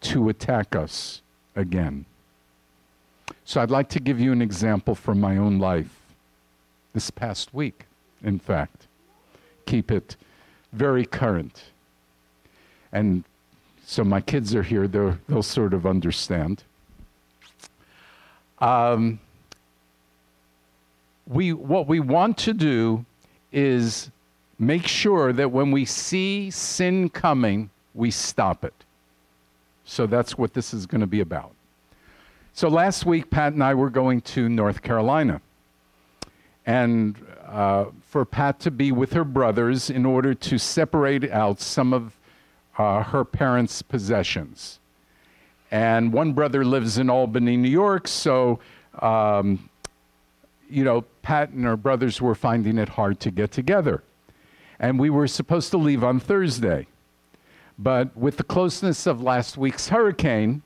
to 0.02 0.28
attack 0.28 0.74
us 0.74 1.20
again? 1.54 2.06
So 3.44 3.60
I'd 3.60 3.70
like 3.70 3.88
to 3.90 4.00
give 4.00 4.18
you 4.18 4.32
an 4.32 4.40
example 4.40 4.94
from 4.94 5.20
my 5.20 5.36
own 5.36 5.58
life 5.58 6.00
this 6.94 7.10
past 7.10 7.52
week, 7.52 7.84
in 8.22 8.38
fact. 8.38 8.86
Keep 9.66 9.90
it 9.90 10.16
very 10.72 11.04
current. 11.04 11.64
And 12.92 13.24
so 13.84 14.04
my 14.04 14.20
kids 14.20 14.54
are 14.54 14.62
here, 14.62 14.86
they'll 14.86 15.42
sort 15.42 15.74
of 15.74 15.84
understand. 15.84 16.62
Um, 18.58 19.20
we, 21.26 21.52
what 21.52 21.86
we 21.86 22.00
want 22.00 22.38
to 22.38 22.52
do 22.52 23.04
is 23.52 24.10
make 24.60 24.86
sure 24.86 25.32
that 25.32 25.50
when 25.50 25.72
we 25.72 25.86
see 25.86 26.50
sin 26.50 27.08
coming, 27.08 27.70
we 27.94 28.10
stop 28.10 28.62
it. 28.62 28.74
So 29.84 30.06
that's 30.06 30.36
what 30.36 30.52
this 30.52 30.72
is 30.74 30.86
going 30.86 31.00
to 31.00 31.06
be 31.06 31.20
about. 31.20 31.52
So 32.52 32.68
last 32.68 33.06
week, 33.06 33.30
Pat 33.30 33.54
and 33.54 33.64
I 33.64 33.74
were 33.74 33.90
going 33.90 34.20
to 34.20 34.48
North 34.48 34.82
Carolina 34.82 35.40
and 36.66 37.16
uh, 37.48 37.86
for 38.06 38.24
Pat 38.24 38.60
to 38.60 38.70
be 38.70 38.92
with 38.92 39.14
her 39.14 39.24
brothers 39.24 39.88
in 39.88 40.04
order 40.04 40.34
to 40.34 40.58
separate 40.58 41.28
out 41.30 41.58
some 41.60 41.94
of 41.94 42.12
uh, 42.76 43.02
her 43.02 43.24
parents' 43.24 43.80
possessions. 43.80 44.78
And 45.70 46.12
one 46.12 46.34
brother 46.34 46.64
lives 46.64 46.98
in 46.98 47.08
Albany, 47.08 47.56
New 47.56 47.70
York, 47.70 48.08
so, 48.08 48.58
um, 49.00 49.70
you 50.68 50.84
know, 50.84 51.02
Pat 51.22 51.50
and 51.50 51.64
her 51.64 51.76
brothers 51.76 52.20
were 52.20 52.34
finding 52.34 52.76
it 52.76 52.90
hard 52.90 53.20
to 53.20 53.30
get 53.30 53.52
together. 53.52 54.02
And 54.80 54.98
we 54.98 55.10
were 55.10 55.28
supposed 55.28 55.70
to 55.70 55.76
leave 55.76 56.02
on 56.02 56.18
Thursday. 56.18 56.88
But 57.78 58.16
with 58.16 58.38
the 58.38 58.42
closeness 58.42 59.06
of 59.06 59.22
last 59.22 59.56
week's 59.56 59.90
hurricane, 59.90 60.62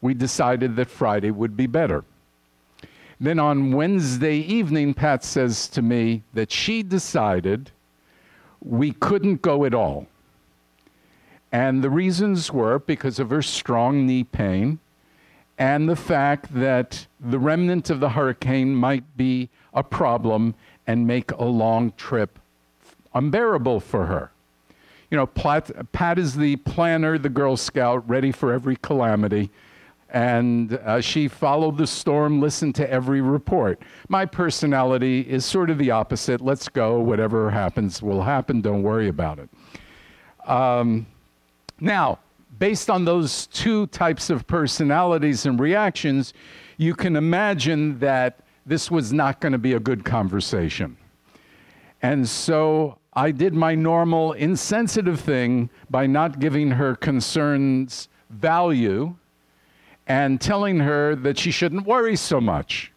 we 0.00 0.12
decided 0.12 0.76
that 0.76 0.90
Friday 0.90 1.30
would 1.30 1.56
be 1.56 1.66
better. 1.66 2.04
Then 3.20 3.38
on 3.38 3.72
Wednesday 3.72 4.36
evening, 4.36 4.94
Pat 4.94 5.24
says 5.24 5.68
to 5.68 5.82
me 5.82 6.22
that 6.34 6.52
she 6.52 6.82
decided 6.82 7.70
we 8.60 8.92
couldn't 8.92 9.42
go 9.42 9.64
at 9.64 9.74
all. 9.74 10.06
And 11.50 11.82
the 11.82 11.90
reasons 11.90 12.52
were 12.52 12.78
because 12.78 13.18
of 13.18 13.30
her 13.30 13.42
strong 13.42 14.06
knee 14.06 14.24
pain 14.24 14.78
and 15.58 15.88
the 15.88 15.96
fact 15.96 16.54
that 16.54 17.06
the 17.18 17.38
remnant 17.38 17.90
of 17.90 18.00
the 18.00 18.10
hurricane 18.10 18.74
might 18.74 19.16
be 19.16 19.48
a 19.74 19.82
problem 19.82 20.54
and 20.86 21.06
make 21.06 21.32
a 21.32 21.44
long 21.44 21.92
trip 21.96 22.38
unbearable 23.14 23.80
for 23.80 24.06
her. 24.06 24.30
You 25.10 25.16
know, 25.16 25.26
Pat, 25.26 25.70
Pat 25.92 26.18
is 26.18 26.36
the 26.36 26.56
planner, 26.56 27.18
the 27.18 27.28
Girl 27.28 27.56
Scout, 27.56 28.08
ready 28.08 28.30
for 28.30 28.52
every 28.52 28.76
calamity. 28.76 29.50
And 30.10 30.74
uh, 30.74 31.00
she 31.00 31.28
followed 31.28 31.76
the 31.76 31.86
storm, 31.86 32.40
listened 32.40 32.74
to 32.76 32.90
every 32.90 33.20
report. 33.20 33.82
My 34.08 34.24
personality 34.24 35.20
is 35.20 35.44
sort 35.44 35.70
of 35.70 35.78
the 35.78 35.90
opposite. 35.90 36.40
Let's 36.40 36.68
go. 36.68 36.98
Whatever 37.00 37.50
happens 37.50 38.02
will 38.02 38.22
happen. 38.22 38.60
Don't 38.60 38.82
worry 38.82 39.08
about 39.08 39.38
it. 39.38 39.48
Um, 40.48 41.06
now, 41.80 42.18
based 42.58 42.90
on 42.90 43.04
those 43.04 43.46
two 43.48 43.86
types 43.88 44.30
of 44.30 44.46
personalities 44.46 45.46
and 45.46 45.60
reactions, 45.60 46.32
you 46.78 46.94
can 46.94 47.16
imagine 47.16 47.98
that 47.98 48.40
this 48.66 48.90
was 48.90 49.12
not 49.12 49.40
going 49.40 49.52
to 49.52 49.58
be 49.58 49.74
a 49.74 49.80
good 49.80 50.04
conversation. 50.04 50.96
And 52.02 52.28
so 52.28 52.98
I 53.12 53.30
did 53.32 53.54
my 53.54 53.74
normal 53.74 54.32
insensitive 54.32 55.20
thing 55.20 55.70
by 55.90 56.06
not 56.06 56.38
giving 56.38 56.70
her 56.72 56.94
concerns 56.94 58.08
value 58.30 59.16
and 60.06 60.40
telling 60.40 60.80
her 60.80 61.14
that 61.16 61.38
she 61.38 61.50
shouldn't 61.50 61.86
worry 61.86 62.16
so 62.16 62.40
much. 62.40 62.92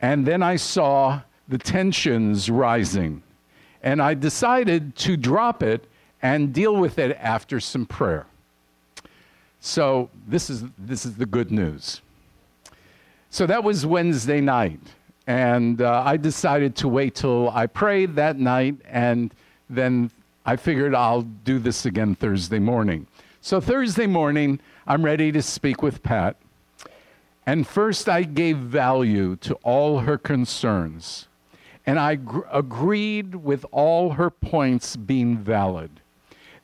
And 0.00 0.26
then 0.26 0.42
I 0.42 0.56
saw 0.56 1.20
the 1.48 1.58
tensions 1.58 2.48
rising. 2.48 3.22
And 3.82 4.00
I 4.00 4.14
decided 4.14 4.96
to 4.96 5.16
drop 5.16 5.62
it 5.62 5.84
and 6.22 6.52
deal 6.52 6.76
with 6.76 6.98
it 6.98 7.16
after 7.20 7.60
some 7.60 7.86
prayer. 7.86 8.26
So 9.60 10.08
this 10.26 10.48
is, 10.50 10.64
this 10.78 11.04
is 11.04 11.16
the 11.16 11.26
good 11.26 11.50
news. 11.50 12.00
So 13.30 13.46
that 13.46 13.62
was 13.62 13.86
Wednesday 13.86 14.40
night. 14.40 14.80
And 15.30 15.80
uh, 15.80 16.02
I 16.04 16.16
decided 16.16 16.74
to 16.82 16.88
wait 16.88 17.14
till 17.14 17.50
I 17.50 17.68
prayed 17.68 18.16
that 18.16 18.36
night, 18.36 18.74
and 18.84 19.32
then 19.68 20.10
I 20.44 20.56
figured 20.56 20.92
I'll 20.92 21.22
do 21.22 21.60
this 21.60 21.86
again 21.86 22.16
Thursday 22.16 22.58
morning. 22.58 23.06
So 23.40 23.60
Thursday 23.60 24.08
morning, 24.08 24.58
I'm 24.88 25.04
ready 25.04 25.30
to 25.30 25.40
speak 25.40 25.84
with 25.84 26.02
Pat. 26.02 26.34
And 27.46 27.64
first, 27.64 28.08
I 28.08 28.24
gave 28.24 28.58
value 28.58 29.36
to 29.36 29.54
all 29.62 30.00
her 30.00 30.18
concerns, 30.18 31.28
and 31.86 32.00
I 32.00 32.16
gr- 32.16 32.40
agreed 32.52 33.36
with 33.36 33.64
all 33.70 34.10
her 34.14 34.30
points 34.30 34.96
being 34.96 35.38
valid. 35.38 35.92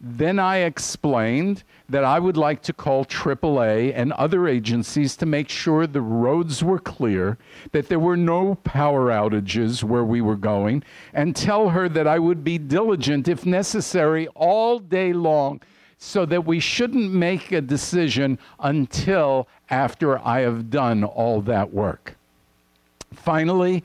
Then 0.01 0.39
I 0.39 0.59
explained 0.59 1.63
that 1.89 2.05
I 2.05 2.19
would 2.19 2.37
like 2.37 2.63
to 2.63 2.73
call 2.73 3.05
AAA 3.05 3.93
and 3.95 4.13
other 4.13 4.47
agencies 4.47 5.17
to 5.17 5.27
make 5.27 5.49
sure 5.49 5.87
the 5.87 6.03
roads 6.03 6.63
were 6.63 6.79
clear, 6.79 7.39
that 7.73 7.89
there 7.89 7.99
were 7.99 8.17
no 8.17 8.57
power 8.57 9.09
outages 9.09 9.83
where 9.83 10.05
we 10.05 10.21
were 10.21 10.37
going, 10.37 10.83
and 11.15 11.35
tell 11.35 11.71
her 11.71 11.89
that 11.89 12.07
I 12.07 12.19
would 12.19 12.45
be 12.45 12.59
diligent, 12.59 13.27
if 13.27 13.47
necessary, 13.47 14.29
all 14.29 14.79
day 14.79 15.13
long, 15.13 15.63
so 15.99 16.27
that 16.27 16.45
we 16.45 16.61
shouldn't 16.61 17.13
make 17.13 17.51
a 17.53 17.63
decision 17.63 18.39
until 18.61 19.49
after 19.71 20.19
I 20.19 20.41
have 20.41 20.69
done 20.69 21.05
all 21.05 21.41
that 21.43 21.73
work. 21.73 22.17
Finally, 23.15 23.83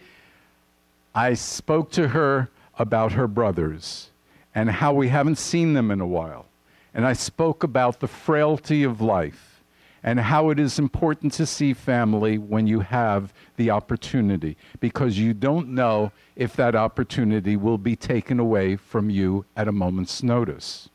I 1.15 1.35
spoke 1.35 1.91
to 1.91 2.09
her 2.09 2.49
about 2.77 3.13
her 3.13 3.27
brothers 3.27 4.10
and 4.53 4.69
how 4.69 4.93
we 4.93 5.07
haven't 5.07 5.37
seen 5.37 5.73
them 5.73 5.91
in 5.91 6.01
a 6.01 6.07
while. 6.07 6.45
And 6.93 7.05
I 7.05 7.13
spoke 7.13 7.63
about 7.63 7.99
the 7.99 8.07
frailty 8.07 8.83
of 8.83 9.01
life 9.01 9.63
and 10.03 10.19
how 10.19 10.49
it 10.49 10.59
is 10.59 10.79
important 10.79 11.31
to 11.33 11.45
see 11.45 11.73
family 11.73 12.37
when 12.37 12.67
you 12.67 12.79
have 12.79 13.33
the 13.55 13.69
opportunity 13.69 14.57
because 14.79 15.17
you 15.17 15.33
don't 15.33 15.69
know 15.69 16.11
if 16.35 16.55
that 16.55 16.75
opportunity 16.75 17.55
will 17.55 17.77
be 17.77 17.95
taken 17.95 18.39
away 18.39 18.75
from 18.75 19.09
you 19.09 19.45
at 19.55 19.67
a 19.67 19.71
moment's 19.71 20.23
notice. 20.23 20.89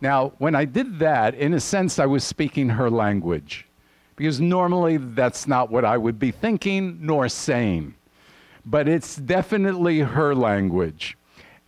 Now, 0.00 0.32
when 0.38 0.54
I 0.54 0.64
did 0.64 0.98
that, 1.00 1.34
in 1.34 1.54
a 1.54 1.60
sense, 1.60 1.98
I 1.98 2.06
was 2.06 2.24
speaking 2.24 2.68
her 2.70 2.90
language 2.90 3.66
because 4.16 4.40
normally 4.40 4.96
that's 4.96 5.46
not 5.46 5.70
what 5.70 5.84
I 5.84 5.96
would 5.96 6.18
be 6.18 6.30
thinking 6.30 6.98
nor 7.00 7.28
saying. 7.28 7.94
But 8.64 8.86
it's 8.86 9.16
definitely 9.16 10.00
her 10.00 10.34
language. 10.34 11.16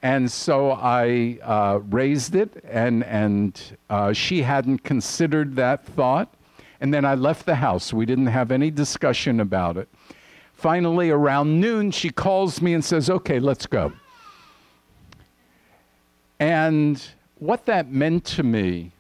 And 0.04 0.30
so 0.30 0.72
I 0.72 1.38
uh, 1.42 1.78
raised 1.88 2.34
it, 2.34 2.62
and, 2.68 3.02
and 3.04 3.58
uh, 3.88 4.12
she 4.12 4.42
hadn't 4.42 4.84
considered 4.84 5.56
that 5.56 5.86
thought. 5.86 6.28
And 6.82 6.92
then 6.92 7.06
I 7.06 7.14
left 7.14 7.46
the 7.46 7.54
house. 7.54 7.90
We 7.90 8.04
didn't 8.04 8.26
have 8.26 8.52
any 8.52 8.70
discussion 8.70 9.40
about 9.40 9.78
it. 9.78 9.88
Finally, 10.52 11.08
around 11.08 11.58
noon, 11.58 11.90
she 11.90 12.10
calls 12.10 12.60
me 12.60 12.74
and 12.74 12.84
says, 12.84 13.08
Okay, 13.08 13.40
let's 13.40 13.64
go. 13.64 13.94
And 16.38 17.02
what 17.38 17.64
that 17.64 17.90
meant 17.90 18.26
to 18.26 18.42
me, 18.42 18.92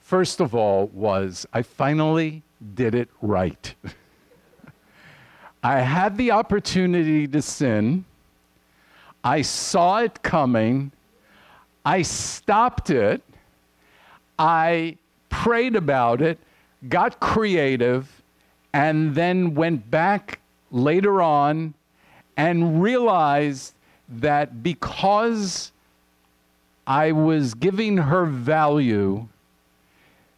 first 0.00 0.40
of 0.40 0.54
all, 0.54 0.86
was 0.94 1.44
I 1.52 1.60
finally 1.60 2.42
did 2.74 2.94
it 2.94 3.10
right. 3.20 3.74
I 5.62 5.80
had 5.80 6.16
the 6.16 6.30
opportunity 6.30 7.28
to 7.28 7.42
sin. 7.42 8.06
I 9.26 9.42
saw 9.42 9.98
it 9.98 10.22
coming. 10.22 10.92
I 11.84 12.02
stopped 12.02 12.90
it. 12.90 13.22
I 14.38 14.98
prayed 15.30 15.74
about 15.74 16.22
it, 16.22 16.38
got 16.88 17.18
creative, 17.18 18.22
and 18.72 19.16
then 19.16 19.56
went 19.56 19.90
back 19.90 20.38
later 20.70 21.20
on 21.20 21.74
and 22.36 22.80
realized 22.80 23.74
that 24.08 24.62
because 24.62 25.72
I 26.86 27.10
was 27.10 27.54
giving 27.54 27.96
her 27.96 28.26
value, 28.26 29.26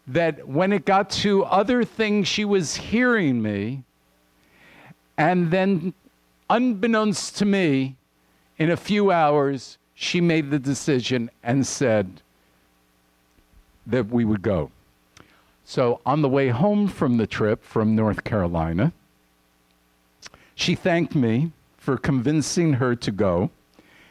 that 0.07 0.49
when 0.49 0.73
it 0.73 0.87
got 0.87 1.11
to 1.11 1.45
other 1.45 1.85
things, 1.85 2.27
she 2.27 2.47
was 2.47 2.75
hearing 2.77 3.43
me. 3.43 3.83
And 5.19 5.51
then, 5.51 5.93
unbeknownst 6.49 7.37
to 7.37 7.45
me, 7.45 7.97
in 8.59 8.71
a 8.71 8.77
few 8.77 9.11
hours, 9.11 9.79
she 9.95 10.21
made 10.21 10.51
the 10.51 10.59
decision 10.59 11.31
and 11.43 11.67
said 11.67 12.23
that 13.87 14.09
we 14.09 14.25
would 14.25 14.43
go. 14.43 14.71
So, 15.65 16.01
on 16.05 16.23
the 16.23 16.29
way 16.29 16.49
home 16.49 16.89
from 16.89 17.19
the 17.19 17.27
trip 17.27 17.63
from 17.63 17.95
North 17.95 18.25
Carolina, 18.25 18.93
she 20.55 20.75
thanked 20.75 21.15
me 21.15 21.53
for 21.77 21.97
convincing 21.97 22.75
her 22.75 22.97
to 22.97 23.11
go 23.13 23.51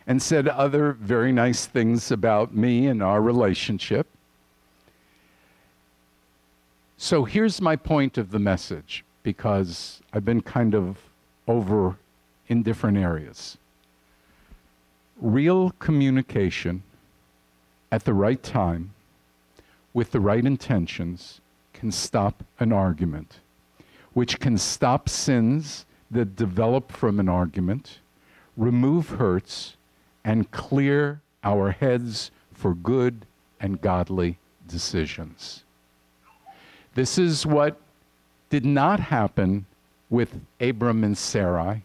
and 0.06 0.22
said 0.22 0.48
other 0.48 0.94
very 0.94 1.32
nice 1.32 1.66
things 1.66 2.12
about 2.12 2.56
me 2.56 2.88
and 2.88 3.04
our 3.04 3.22
relationship. 3.22 4.08
So, 6.98 7.26
here's 7.26 7.60
my 7.60 7.76
point 7.76 8.18
of 8.18 8.32
the 8.32 8.40
message 8.40 9.04
because 9.24 10.02
I've 10.14 10.26
been 10.26 10.42
kind 10.42 10.74
of 10.74 10.98
over 11.48 11.98
in 12.48 12.64
different 12.64 12.98
areas 12.98 13.58
real 15.20 15.72
communication 15.80 16.84
at 17.92 18.06
the 18.06 18.14
right 18.14 18.42
time 18.44 18.94
with 19.94 20.12
the 20.12 20.20
right 20.20 20.46
intentions 20.46 21.42
can 21.74 21.92
stop 21.92 22.44
an 22.60 22.72
argument, 22.72 23.40
which 24.14 24.40
can 24.40 24.58
stop 24.58 25.10
sins 25.10 25.86
that 26.12 26.36
develop 26.36 26.92
from 26.92 27.20
an 27.20 27.30
argument, 27.30 28.00
remove 28.56 29.10
hurts, 29.10 29.76
and 30.24 30.52
clear 30.52 31.22
our 31.44 31.72
heads 31.72 32.32
for 32.54 32.74
good 32.74 33.26
and 33.60 33.82
godly 33.82 34.38
decisions. 34.68 35.64
This 36.96 37.18
is 37.18 37.46
what 37.46 37.78
did 38.50 38.66
not 38.66 39.00
happen 39.00 39.66
with 40.10 40.40
Abram 40.60 41.04
and 41.04 41.18
Sarai 41.18 41.84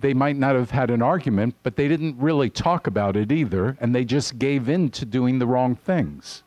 they 0.00 0.14
might 0.14 0.36
not 0.36 0.54
have 0.54 0.70
had 0.70 0.90
an 0.90 1.02
argument, 1.02 1.56
but 1.62 1.76
they 1.76 1.88
didn't 1.88 2.16
really 2.18 2.50
talk 2.50 2.86
about 2.86 3.16
it 3.16 3.32
either, 3.32 3.76
and 3.80 3.94
they 3.94 4.04
just 4.04 4.38
gave 4.38 4.68
in 4.68 4.90
to 4.90 5.04
doing 5.04 5.38
the 5.38 5.46
wrong 5.46 5.74
things. 5.74 6.42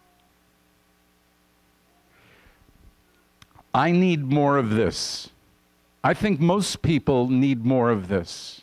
I 3.73 3.91
need 3.91 4.23
more 4.23 4.57
of 4.57 4.69
this. 4.69 5.29
I 6.03 6.13
think 6.13 6.39
most 6.39 6.81
people 6.81 7.29
need 7.29 7.65
more 7.65 7.89
of 7.89 8.07
this. 8.07 8.61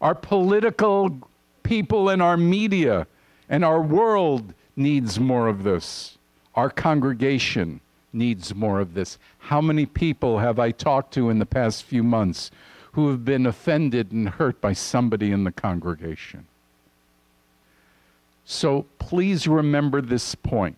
Our 0.00 0.14
political 0.14 1.18
people 1.62 2.08
and 2.08 2.22
our 2.22 2.36
media 2.36 3.06
and 3.48 3.64
our 3.64 3.80
world 3.80 4.54
needs 4.76 5.18
more 5.18 5.48
of 5.48 5.64
this. 5.64 6.16
Our 6.54 6.70
congregation 6.70 7.80
needs 8.12 8.54
more 8.54 8.80
of 8.80 8.94
this. 8.94 9.18
How 9.38 9.60
many 9.60 9.86
people 9.86 10.38
have 10.38 10.58
I 10.58 10.70
talked 10.70 11.12
to 11.14 11.30
in 11.30 11.38
the 11.38 11.46
past 11.46 11.84
few 11.84 12.02
months 12.02 12.50
who 12.98 13.10
have 13.10 13.24
been 13.24 13.46
offended 13.46 14.10
and 14.10 14.28
hurt 14.28 14.60
by 14.60 14.72
somebody 14.72 15.30
in 15.30 15.44
the 15.44 15.52
congregation? 15.52 16.44
So 18.44 18.86
please 18.98 19.46
remember 19.46 20.00
this 20.00 20.34
point. 20.34 20.76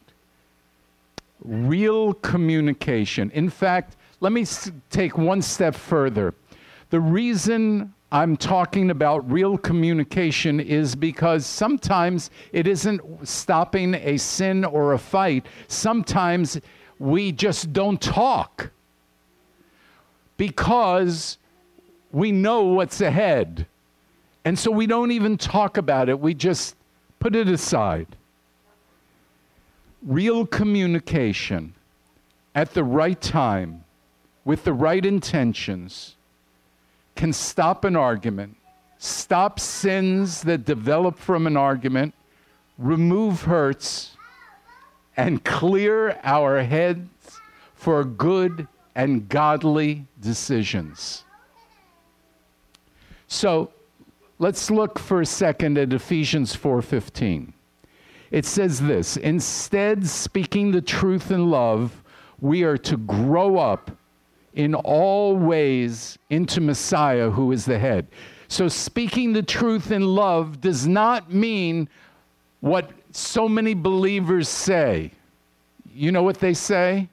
Real 1.43 2.13
communication. 2.13 3.31
In 3.31 3.49
fact, 3.49 3.97
let 4.21 4.33
me 4.33 4.45
take 4.91 5.17
one 5.17 5.41
step 5.41 5.75
further. 5.75 6.35
The 6.91 7.01
reason 7.01 7.95
I'm 8.13 8.37
talking 8.37 8.91
about 8.91 9.31
real 9.33 9.57
communication 9.57 10.61
is 10.61 10.95
because 10.95 11.47
sometimes 11.47 12.31
it 12.53 12.67
isn't 12.67 13.01
stopping 13.27 13.95
a 13.95 14.19
sin 14.19 14.67
or 14.67 14.93
a 14.93 14.99
fight. 14.99 15.47
Sometimes 15.69 16.61
we 16.99 17.33
just 17.33 17.73
don't 17.73 17.99
talk 17.99 18.69
because 20.37 21.39
we 22.13 22.33
know 22.33 22.63
what's 22.63 23.01
ahead. 23.01 23.67
And 24.45 24.59
so 24.59 24.71
we 24.71 24.87
don't 24.87 25.11
even 25.11 25.37
talk 25.37 25.77
about 25.77 26.09
it, 26.09 26.19
we 26.19 26.35
just 26.35 26.77
put 27.19 27.37
it 27.37 27.49
aside. 27.49 28.17
Real 30.03 30.47
communication 30.47 31.75
at 32.55 32.73
the 32.73 32.85
right 32.85 33.21
time 33.21 33.85
with 34.45 34.65
the 34.65 34.73
right 34.73 35.05
intentions 35.05 36.17
can 37.15 37.33
stop 37.33 37.85
an 37.85 37.97
argument, 37.97 38.57
stop 38.99 39.61
sins 39.61 40.43
that 40.43 40.65
develop 40.65 41.19
from 41.19 41.47
an 41.47 41.57
argument, 41.57 42.15
remove 42.79 43.43
hurts, 43.43 44.17
and 45.19 45.45
clear 45.45 46.19
our 46.23 46.63
heads 46.63 47.41
for 47.75 48.05
good 48.05 48.67
and 48.95 49.29
godly 49.29 50.07
decisions. 50.21 51.25
So 53.31 53.71
let's 54.41 54.73
look 54.73 54.99
for 54.99 55.21
a 55.21 55.27
second 55.27 55.79
at 55.79 55.93
Ephesians 55.93 56.55
4:15. 56.55 57.53
It 58.33 58.45
says 58.45 58.81
this, 58.81 59.17
instead 59.17 60.07
speaking 60.07 60.73
the 60.73 60.81
truth 60.81 61.31
in 61.31 61.49
love, 61.49 62.03
we 62.41 62.65
are 62.65 62.77
to 62.79 62.97
grow 62.97 63.57
up 63.57 63.93
in 64.55 64.75
all 64.75 65.37
ways 65.37 66.19
into 66.29 66.61
Messiah, 66.61 67.31
who 67.31 67.53
is 67.53 67.65
the 67.65 67.79
head. 67.79 68.09
So, 68.49 68.67
speaking 68.67 69.33
the 69.33 69.43
truth 69.43 69.93
in 69.93 70.03
love 70.03 70.61
does 70.61 70.89
not 70.89 71.33
mean 71.33 71.89
what 72.61 72.91
so 73.13 73.49
many 73.49 73.75
believers 73.75 74.49
say. 74.49 75.13
You 75.95 76.11
know 76.11 76.25
what 76.25 76.39
they 76.39 76.55
say? 76.55 77.09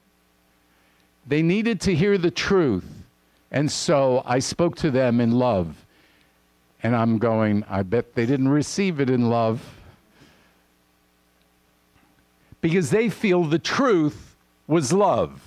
They 1.28 1.42
needed 1.42 1.80
to 1.82 1.94
hear 1.94 2.18
the 2.18 2.30
truth. 2.32 2.86
And 3.52 3.70
so 3.70 4.22
I 4.26 4.40
spoke 4.40 4.76
to 4.76 4.90
them 4.90 5.20
in 5.20 5.32
love. 5.32 5.84
And 6.82 6.94
I'm 6.94 7.18
going, 7.18 7.64
I 7.68 7.82
bet 7.82 8.14
they 8.14 8.26
didn't 8.26 8.48
receive 8.48 9.00
it 9.00 9.10
in 9.10 9.28
love. 9.28 9.62
Because 12.60 12.90
they 12.90 13.08
feel 13.08 13.44
the 13.44 13.58
truth 13.58 14.36
was 14.66 14.92
love. 14.92 15.40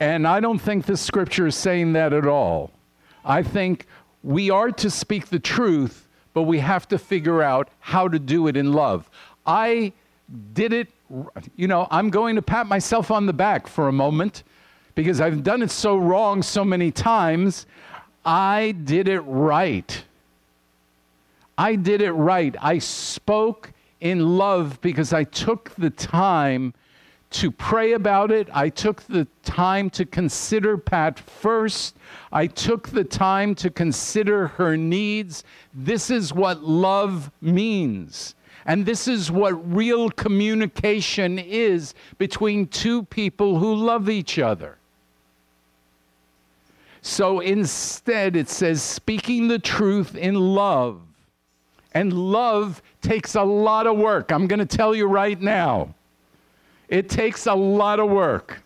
And 0.00 0.26
I 0.26 0.40
don't 0.40 0.58
think 0.58 0.86
the 0.86 0.96
scripture 0.96 1.46
is 1.46 1.54
saying 1.54 1.92
that 1.94 2.12
at 2.12 2.26
all. 2.26 2.70
I 3.24 3.42
think 3.42 3.86
we 4.22 4.50
are 4.50 4.70
to 4.72 4.90
speak 4.90 5.28
the 5.28 5.38
truth, 5.38 6.06
but 6.34 6.42
we 6.42 6.58
have 6.58 6.86
to 6.88 6.98
figure 6.98 7.42
out 7.42 7.68
how 7.80 8.08
to 8.08 8.18
do 8.18 8.46
it 8.46 8.56
in 8.56 8.72
love. 8.72 9.08
I 9.46 9.92
did 10.52 10.72
it, 10.72 10.88
you 11.56 11.68
know, 11.68 11.86
I'm 11.90 12.10
going 12.10 12.36
to 12.36 12.42
pat 12.42 12.66
myself 12.66 13.10
on 13.10 13.26
the 13.26 13.32
back 13.32 13.66
for 13.66 13.88
a 13.88 13.92
moment 13.92 14.42
because 14.94 15.20
I've 15.20 15.42
done 15.42 15.62
it 15.62 15.70
so 15.70 15.96
wrong 15.96 16.42
so 16.42 16.64
many 16.64 16.90
times. 16.90 17.66
I 18.24 18.72
did 18.72 19.08
it 19.08 19.20
right. 19.20 20.04
I 21.58 21.76
did 21.76 22.02
it 22.02 22.12
right. 22.12 22.54
I 22.60 22.78
spoke 22.78 23.72
in 24.00 24.36
love 24.36 24.80
because 24.80 25.12
I 25.12 25.24
took 25.24 25.70
the 25.76 25.90
time 25.90 26.74
to 27.30 27.50
pray 27.50 27.92
about 27.92 28.30
it. 28.30 28.48
I 28.52 28.68
took 28.68 29.02
the 29.02 29.26
time 29.42 29.90
to 29.90 30.04
consider 30.04 30.78
Pat 30.78 31.18
first. 31.18 31.96
I 32.32 32.46
took 32.46 32.88
the 32.88 33.04
time 33.04 33.54
to 33.56 33.70
consider 33.70 34.48
her 34.48 34.76
needs. 34.76 35.44
This 35.74 36.10
is 36.10 36.32
what 36.32 36.62
love 36.62 37.30
means. 37.40 38.34
And 38.64 38.84
this 38.84 39.06
is 39.08 39.30
what 39.30 39.52
real 39.74 40.10
communication 40.10 41.38
is 41.38 41.94
between 42.18 42.66
two 42.66 43.04
people 43.04 43.58
who 43.58 43.74
love 43.74 44.08
each 44.08 44.38
other. 44.38 44.78
So 47.00 47.38
instead, 47.40 48.34
it 48.34 48.48
says, 48.48 48.82
speaking 48.82 49.46
the 49.46 49.60
truth 49.60 50.16
in 50.16 50.34
love. 50.34 51.00
And 51.96 52.12
love 52.12 52.82
takes 53.00 53.36
a 53.36 53.42
lot 53.42 53.86
of 53.86 53.96
work. 53.96 54.30
I'm 54.30 54.46
going 54.46 54.58
to 54.58 54.66
tell 54.66 54.94
you 54.94 55.06
right 55.06 55.40
now. 55.40 55.94
It 56.90 57.08
takes 57.08 57.46
a 57.46 57.54
lot 57.54 58.00
of 58.00 58.10
work. 58.10 58.60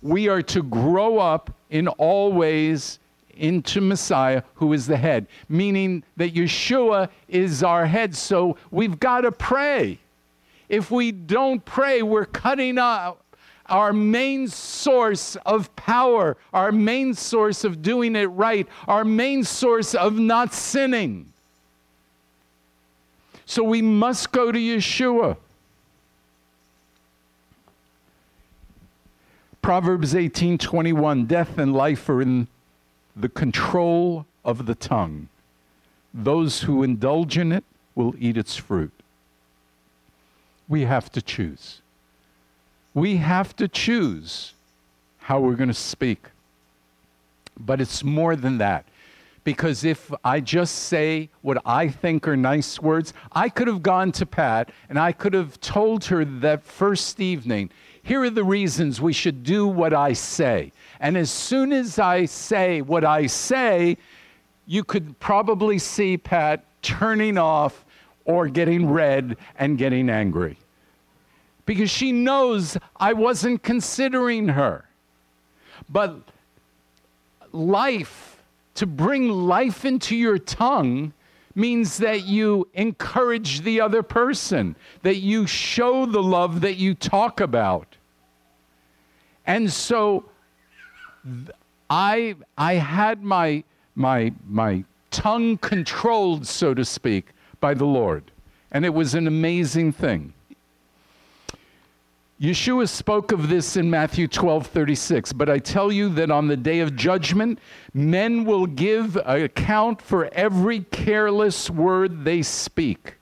We 0.00 0.28
are 0.28 0.42
to 0.42 0.62
grow 0.62 1.18
up 1.18 1.52
in 1.70 1.88
all 1.88 2.32
ways 2.32 3.00
into 3.36 3.80
Messiah, 3.80 4.44
who 4.54 4.72
is 4.74 4.86
the 4.86 4.96
head, 4.96 5.26
meaning 5.48 6.04
that 6.18 6.34
Yeshua 6.34 7.08
is 7.26 7.64
our 7.64 7.84
head. 7.84 8.14
So 8.14 8.56
we've 8.70 9.00
got 9.00 9.22
to 9.22 9.32
pray. 9.32 9.98
If 10.68 10.92
we 10.92 11.10
don't 11.10 11.64
pray, 11.64 12.02
we're 12.02 12.26
cutting 12.26 12.78
out 12.78 13.22
our 13.66 13.92
main 13.92 14.46
source 14.46 15.34
of 15.46 15.74
power, 15.74 16.36
our 16.52 16.70
main 16.70 17.12
source 17.12 17.64
of 17.64 17.82
doing 17.82 18.14
it 18.14 18.26
right, 18.26 18.68
our 18.86 19.04
main 19.04 19.42
source 19.42 19.96
of 19.96 20.16
not 20.16 20.54
sinning. 20.54 21.32
So 23.46 23.62
we 23.62 23.80
must 23.80 24.32
go 24.32 24.50
to 24.50 24.58
Yeshua. 24.58 25.36
Proverbs 29.62 30.14
18:21 30.14 31.26
Death 31.26 31.56
and 31.56 31.72
life 31.72 32.08
are 32.08 32.20
in 32.20 32.48
the 33.14 33.28
control 33.28 34.26
of 34.44 34.66
the 34.66 34.74
tongue. 34.74 35.28
Those 36.12 36.62
who 36.62 36.82
indulge 36.82 37.38
in 37.38 37.52
it 37.52 37.64
will 37.94 38.14
eat 38.18 38.36
its 38.36 38.56
fruit. 38.56 38.92
We 40.68 40.82
have 40.82 41.10
to 41.12 41.22
choose. 41.22 41.80
We 42.94 43.16
have 43.16 43.54
to 43.56 43.68
choose 43.68 44.54
how 45.18 45.40
we're 45.40 45.54
going 45.54 45.68
to 45.68 45.74
speak. 45.74 46.30
But 47.58 47.80
it's 47.80 48.02
more 48.02 48.36
than 48.36 48.58
that. 48.58 48.84
Because 49.46 49.84
if 49.84 50.12
I 50.24 50.40
just 50.40 50.74
say 50.74 51.30
what 51.40 51.62
I 51.64 51.86
think 51.86 52.26
are 52.26 52.36
nice 52.36 52.82
words, 52.82 53.14
I 53.30 53.48
could 53.48 53.68
have 53.68 53.80
gone 53.80 54.10
to 54.10 54.26
Pat 54.26 54.72
and 54.88 54.98
I 54.98 55.12
could 55.12 55.34
have 55.34 55.60
told 55.60 56.04
her 56.06 56.24
that 56.24 56.64
first 56.64 57.20
evening, 57.20 57.70
here 58.02 58.22
are 58.22 58.30
the 58.30 58.42
reasons 58.42 59.00
we 59.00 59.12
should 59.12 59.44
do 59.44 59.68
what 59.68 59.94
I 59.94 60.14
say. 60.14 60.72
And 60.98 61.16
as 61.16 61.30
soon 61.30 61.72
as 61.72 62.00
I 62.00 62.24
say 62.24 62.82
what 62.82 63.04
I 63.04 63.28
say, 63.28 63.98
you 64.66 64.82
could 64.82 65.16
probably 65.20 65.78
see 65.78 66.16
Pat 66.16 66.64
turning 66.82 67.38
off 67.38 67.84
or 68.24 68.48
getting 68.48 68.90
red 68.90 69.36
and 69.60 69.78
getting 69.78 70.10
angry. 70.10 70.58
Because 71.66 71.88
she 71.88 72.10
knows 72.10 72.76
I 72.96 73.12
wasn't 73.12 73.62
considering 73.62 74.48
her. 74.48 74.86
But 75.88 76.16
life, 77.52 78.25
to 78.76 78.86
bring 78.86 79.28
life 79.28 79.84
into 79.84 80.16
your 80.16 80.38
tongue, 80.38 81.12
means 81.54 81.98
that 81.98 82.24
you 82.24 82.68
encourage 82.74 83.62
the 83.62 83.80
other 83.80 84.02
person, 84.02 84.76
that 85.02 85.16
you 85.16 85.46
show 85.46 86.04
the 86.06 86.22
love 86.22 86.60
that 86.60 86.76
you 86.76 86.94
talk 86.94 87.40
about. 87.40 87.96
And 89.46 89.72
so 89.72 90.26
I, 91.88 92.36
I 92.58 92.74
had 92.74 93.22
my, 93.22 93.64
my, 93.94 94.32
my 94.46 94.84
tongue 95.10 95.56
controlled, 95.58 96.46
so 96.46 96.74
to 96.74 96.84
speak, 96.84 97.30
by 97.58 97.72
the 97.72 97.86
Lord. 97.86 98.30
And 98.70 98.84
it 98.84 98.92
was 98.92 99.14
an 99.14 99.26
amazing 99.26 99.92
thing. 99.92 100.34
Yeshua 102.40 102.86
spoke 102.86 103.32
of 103.32 103.48
this 103.48 103.78
in 103.78 103.88
Matthew 103.88 104.28
12 104.28 104.66
36. 104.66 105.32
But 105.32 105.48
I 105.48 105.58
tell 105.58 105.90
you 105.90 106.10
that 106.10 106.30
on 106.30 106.48
the 106.48 106.56
day 106.56 106.80
of 106.80 106.94
judgment, 106.94 107.58
men 107.94 108.44
will 108.44 108.66
give 108.66 109.16
account 109.16 110.02
for 110.02 110.28
every 110.32 110.80
careless 110.80 111.70
word 111.70 112.24
they 112.24 112.42
speak. 112.42 113.14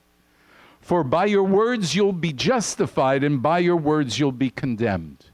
For 0.81 1.03
by 1.03 1.25
your 1.25 1.43
words 1.43 1.95
you'll 1.95 2.11
be 2.11 2.33
justified, 2.33 3.23
and 3.23 3.41
by 3.41 3.59
your 3.59 3.77
words 3.77 4.19
you'll 4.19 4.33
be 4.33 4.49
condemned. 4.49 5.25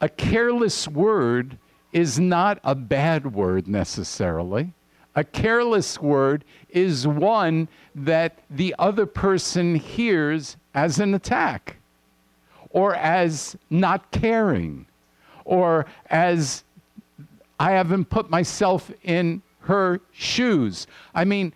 A 0.00 0.08
careless 0.08 0.86
word 0.86 1.58
is 1.92 2.20
not 2.20 2.60
a 2.62 2.76
bad 2.76 3.34
word 3.34 3.66
necessarily. 3.66 4.72
A 5.16 5.24
careless 5.24 6.00
word 6.00 6.44
is 6.68 7.08
one 7.08 7.68
that 7.94 8.38
the 8.48 8.74
other 8.78 9.06
person 9.06 9.74
hears 9.74 10.56
as 10.76 11.00
an 11.00 11.14
attack 11.14 11.76
or 12.70 12.94
as 12.94 13.56
not 13.70 14.10
caring 14.12 14.86
or 15.44 15.86
as 16.10 16.62
I 17.58 17.72
haven't 17.72 18.10
put 18.10 18.28
myself 18.28 18.92
in 19.02 19.42
her 19.60 20.00
shoes. 20.12 20.86
I 21.14 21.24
mean, 21.24 21.54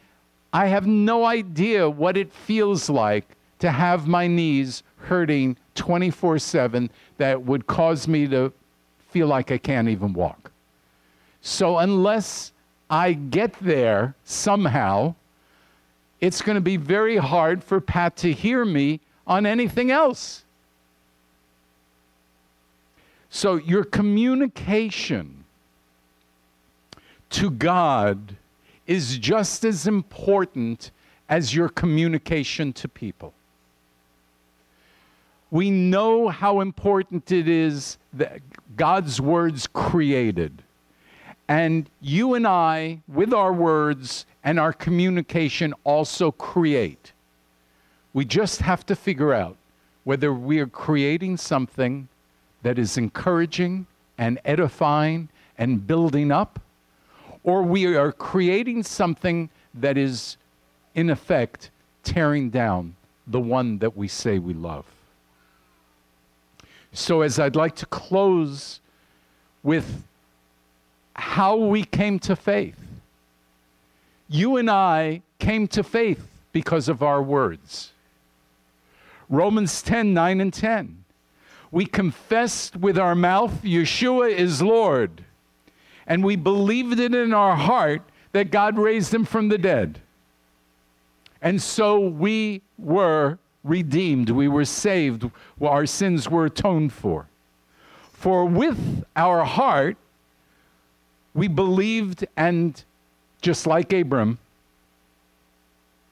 I 0.52 0.66
have 0.66 0.86
no 0.86 1.26
idea 1.26 1.88
what 1.88 2.16
it 2.16 2.32
feels 2.32 2.88
like 2.88 3.26
to 3.58 3.70
have 3.70 4.08
my 4.08 4.26
knees 4.26 4.82
hurting 4.96 5.56
24 5.74 6.38
7 6.38 6.90
that 7.18 7.42
would 7.42 7.66
cause 7.66 8.08
me 8.08 8.26
to 8.26 8.52
feel 9.10 9.26
like 9.26 9.52
I 9.52 9.58
can't 9.58 9.88
even 9.88 10.14
walk. 10.14 10.50
So, 11.42 11.78
unless 11.78 12.52
I 12.88 13.12
get 13.12 13.52
there 13.60 14.14
somehow, 14.24 15.14
it's 16.20 16.42
going 16.42 16.56
to 16.56 16.60
be 16.60 16.76
very 16.76 17.16
hard 17.16 17.62
for 17.62 17.80
Pat 17.80 18.16
to 18.18 18.32
hear 18.32 18.64
me 18.64 19.00
on 19.30 19.46
anything 19.46 19.92
else. 19.92 20.42
So, 23.30 23.54
your 23.54 23.84
communication 23.84 25.44
to 27.30 27.48
God 27.48 28.36
is 28.88 29.18
just 29.18 29.64
as 29.64 29.86
important 29.86 30.90
as 31.28 31.54
your 31.54 31.68
communication 31.68 32.72
to 32.72 32.88
people. 32.88 33.32
We 35.52 35.70
know 35.70 36.28
how 36.28 36.58
important 36.58 37.30
it 37.30 37.46
is 37.46 37.98
that 38.12 38.40
God's 38.76 39.20
words 39.20 39.68
created. 39.68 40.64
And 41.46 41.88
you 42.00 42.34
and 42.34 42.48
I, 42.48 43.00
with 43.06 43.32
our 43.32 43.52
words 43.52 44.26
and 44.42 44.58
our 44.58 44.72
communication, 44.72 45.72
also 45.84 46.32
create. 46.32 47.12
We 48.12 48.24
just 48.24 48.60
have 48.62 48.84
to 48.86 48.96
figure 48.96 49.32
out 49.32 49.56
whether 50.04 50.32
we 50.32 50.58
are 50.58 50.66
creating 50.66 51.36
something 51.36 52.08
that 52.62 52.78
is 52.78 52.96
encouraging 52.96 53.86
and 54.18 54.38
edifying 54.44 55.28
and 55.56 55.86
building 55.86 56.32
up, 56.32 56.60
or 57.44 57.62
we 57.62 57.96
are 57.96 58.12
creating 58.12 58.82
something 58.82 59.50
that 59.74 59.96
is, 59.96 60.36
in 60.94 61.10
effect, 61.10 61.70
tearing 62.02 62.50
down 62.50 62.96
the 63.26 63.40
one 63.40 63.78
that 63.78 63.96
we 63.96 64.08
say 64.08 64.38
we 64.38 64.54
love. 64.54 64.84
So, 66.92 67.20
as 67.20 67.38
I'd 67.38 67.54
like 67.54 67.76
to 67.76 67.86
close 67.86 68.80
with 69.62 70.02
how 71.14 71.56
we 71.56 71.84
came 71.84 72.18
to 72.20 72.34
faith, 72.34 72.78
you 74.28 74.56
and 74.56 74.68
I 74.68 75.22
came 75.38 75.68
to 75.68 75.84
faith 75.84 76.26
because 76.52 76.88
of 76.88 77.02
our 77.02 77.22
words. 77.22 77.92
Romans 79.30 79.80
10 79.80 80.12
9 80.12 80.40
and 80.40 80.52
10. 80.52 81.04
We 81.70 81.86
confessed 81.86 82.76
with 82.76 82.98
our 82.98 83.14
mouth, 83.14 83.62
Yeshua 83.62 84.30
is 84.30 84.60
Lord, 84.60 85.24
and 86.06 86.24
we 86.24 86.34
believed 86.34 86.98
it 86.98 87.14
in 87.14 87.32
our 87.32 87.54
heart 87.54 88.02
that 88.32 88.50
God 88.50 88.76
raised 88.76 89.14
him 89.14 89.24
from 89.24 89.48
the 89.48 89.58
dead. 89.58 90.00
And 91.40 91.62
so 91.62 91.98
we 92.00 92.62
were 92.76 93.38
redeemed, 93.62 94.30
we 94.30 94.48
were 94.48 94.64
saved, 94.64 95.30
our 95.62 95.86
sins 95.86 96.28
were 96.28 96.46
atoned 96.46 96.92
for. 96.92 97.28
For 98.12 98.44
with 98.44 99.04
our 99.14 99.44
heart, 99.44 99.96
we 101.34 101.46
believed, 101.46 102.26
and 102.36 102.82
just 103.40 103.66
like 103.66 103.92
Abram, 103.92 104.38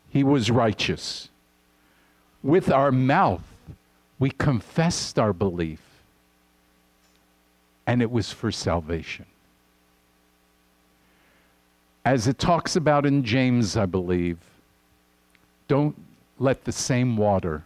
he 0.08 0.22
was 0.22 0.50
righteous. 0.50 1.28
With 2.42 2.70
our 2.70 2.92
mouth, 2.92 3.42
we 4.18 4.30
confessed 4.30 5.18
our 5.18 5.32
belief, 5.32 5.80
and 7.86 8.02
it 8.02 8.10
was 8.10 8.32
for 8.32 8.52
salvation. 8.52 9.26
As 12.04 12.26
it 12.26 12.38
talks 12.38 12.76
about 12.76 13.04
in 13.04 13.24
James, 13.24 13.76
I 13.76 13.86
believe, 13.86 14.38
don't 15.66 15.96
let 16.38 16.64
the 16.64 16.72
same 16.72 17.16
water 17.16 17.64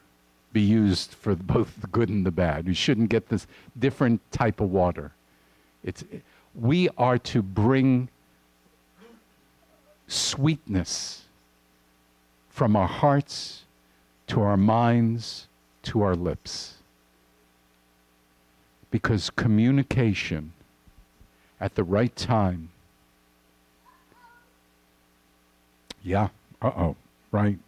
be 0.53 0.61
used 0.61 1.15
for 1.15 1.35
both 1.35 1.81
the 1.81 1.87
good 1.87 2.09
and 2.09 2.27
the 2.27 2.31
bad. 2.31 2.67
You 2.67 2.75
shouldn't 2.75 3.09
get 3.09 3.29
this 3.29 3.47
different 3.79 4.21
type 4.33 4.61
of 4.61 4.71
water. 4.71 5.13
It's, 5.85 6.05
we 6.55 6.89
are 6.99 7.19
to 7.19 7.43
bring 7.43 8.09
sweetness 10.09 11.25
from 12.51 12.77
our 12.77 12.89
hearts 12.89 13.63
to 14.29 14.41
our 14.41 14.57
minds 14.57 15.49
to 15.85 16.03
our 16.03 16.15
lips. 16.15 16.75
Because 18.91 19.31
communication 19.31 20.53
at 21.61 21.75
the 21.75 21.85
right 21.85 22.15
time, 22.15 22.71
yeah, 26.03 26.29
uh 26.61 26.71
oh, 26.77 26.97
right 27.31 27.59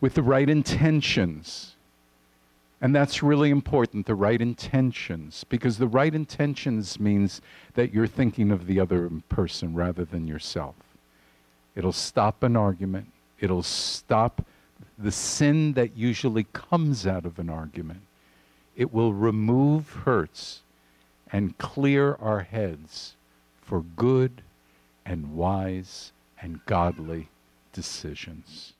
with 0.00 0.14
the 0.14 0.22
right 0.22 0.48
intentions. 0.48 1.74
And 2.80 2.94
that's 2.94 3.22
really 3.24 3.50
important, 3.50 4.06
the 4.06 4.14
right 4.14 4.40
intentions, 4.40 5.44
because 5.48 5.78
the 5.78 5.88
right 5.88 6.14
intentions 6.14 7.00
means 7.00 7.40
that 7.74 7.92
you're 7.92 8.06
thinking 8.06 8.52
of 8.52 8.66
the 8.66 8.78
other 8.78 9.10
person 9.28 9.74
rather 9.74 10.04
than 10.04 10.28
yourself. 10.28 10.76
It'll 11.74 11.92
stop 11.92 12.42
an 12.44 12.56
argument, 12.56 13.08
it'll 13.40 13.64
stop 13.64 14.44
the 14.98 15.12
sin 15.12 15.74
that 15.74 15.96
usually 15.96 16.46
comes 16.52 17.06
out 17.06 17.24
of 17.24 17.38
an 17.38 17.48
argument. 17.48 18.02
It 18.76 18.92
will 18.92 19.12
remove 19.12 19.90
hurts 20.04 20.62
and 21.32 21.56
clear 21.58 22.14
our 22.16 22.40
heads 22.40 23.14
for 23.62 23.82
good 23.82 24.42
and 25.04 25.34
wise 25.34 26.12
and 26.40 26.64
godly 26.66 27.28
decisions. 27.72 28.72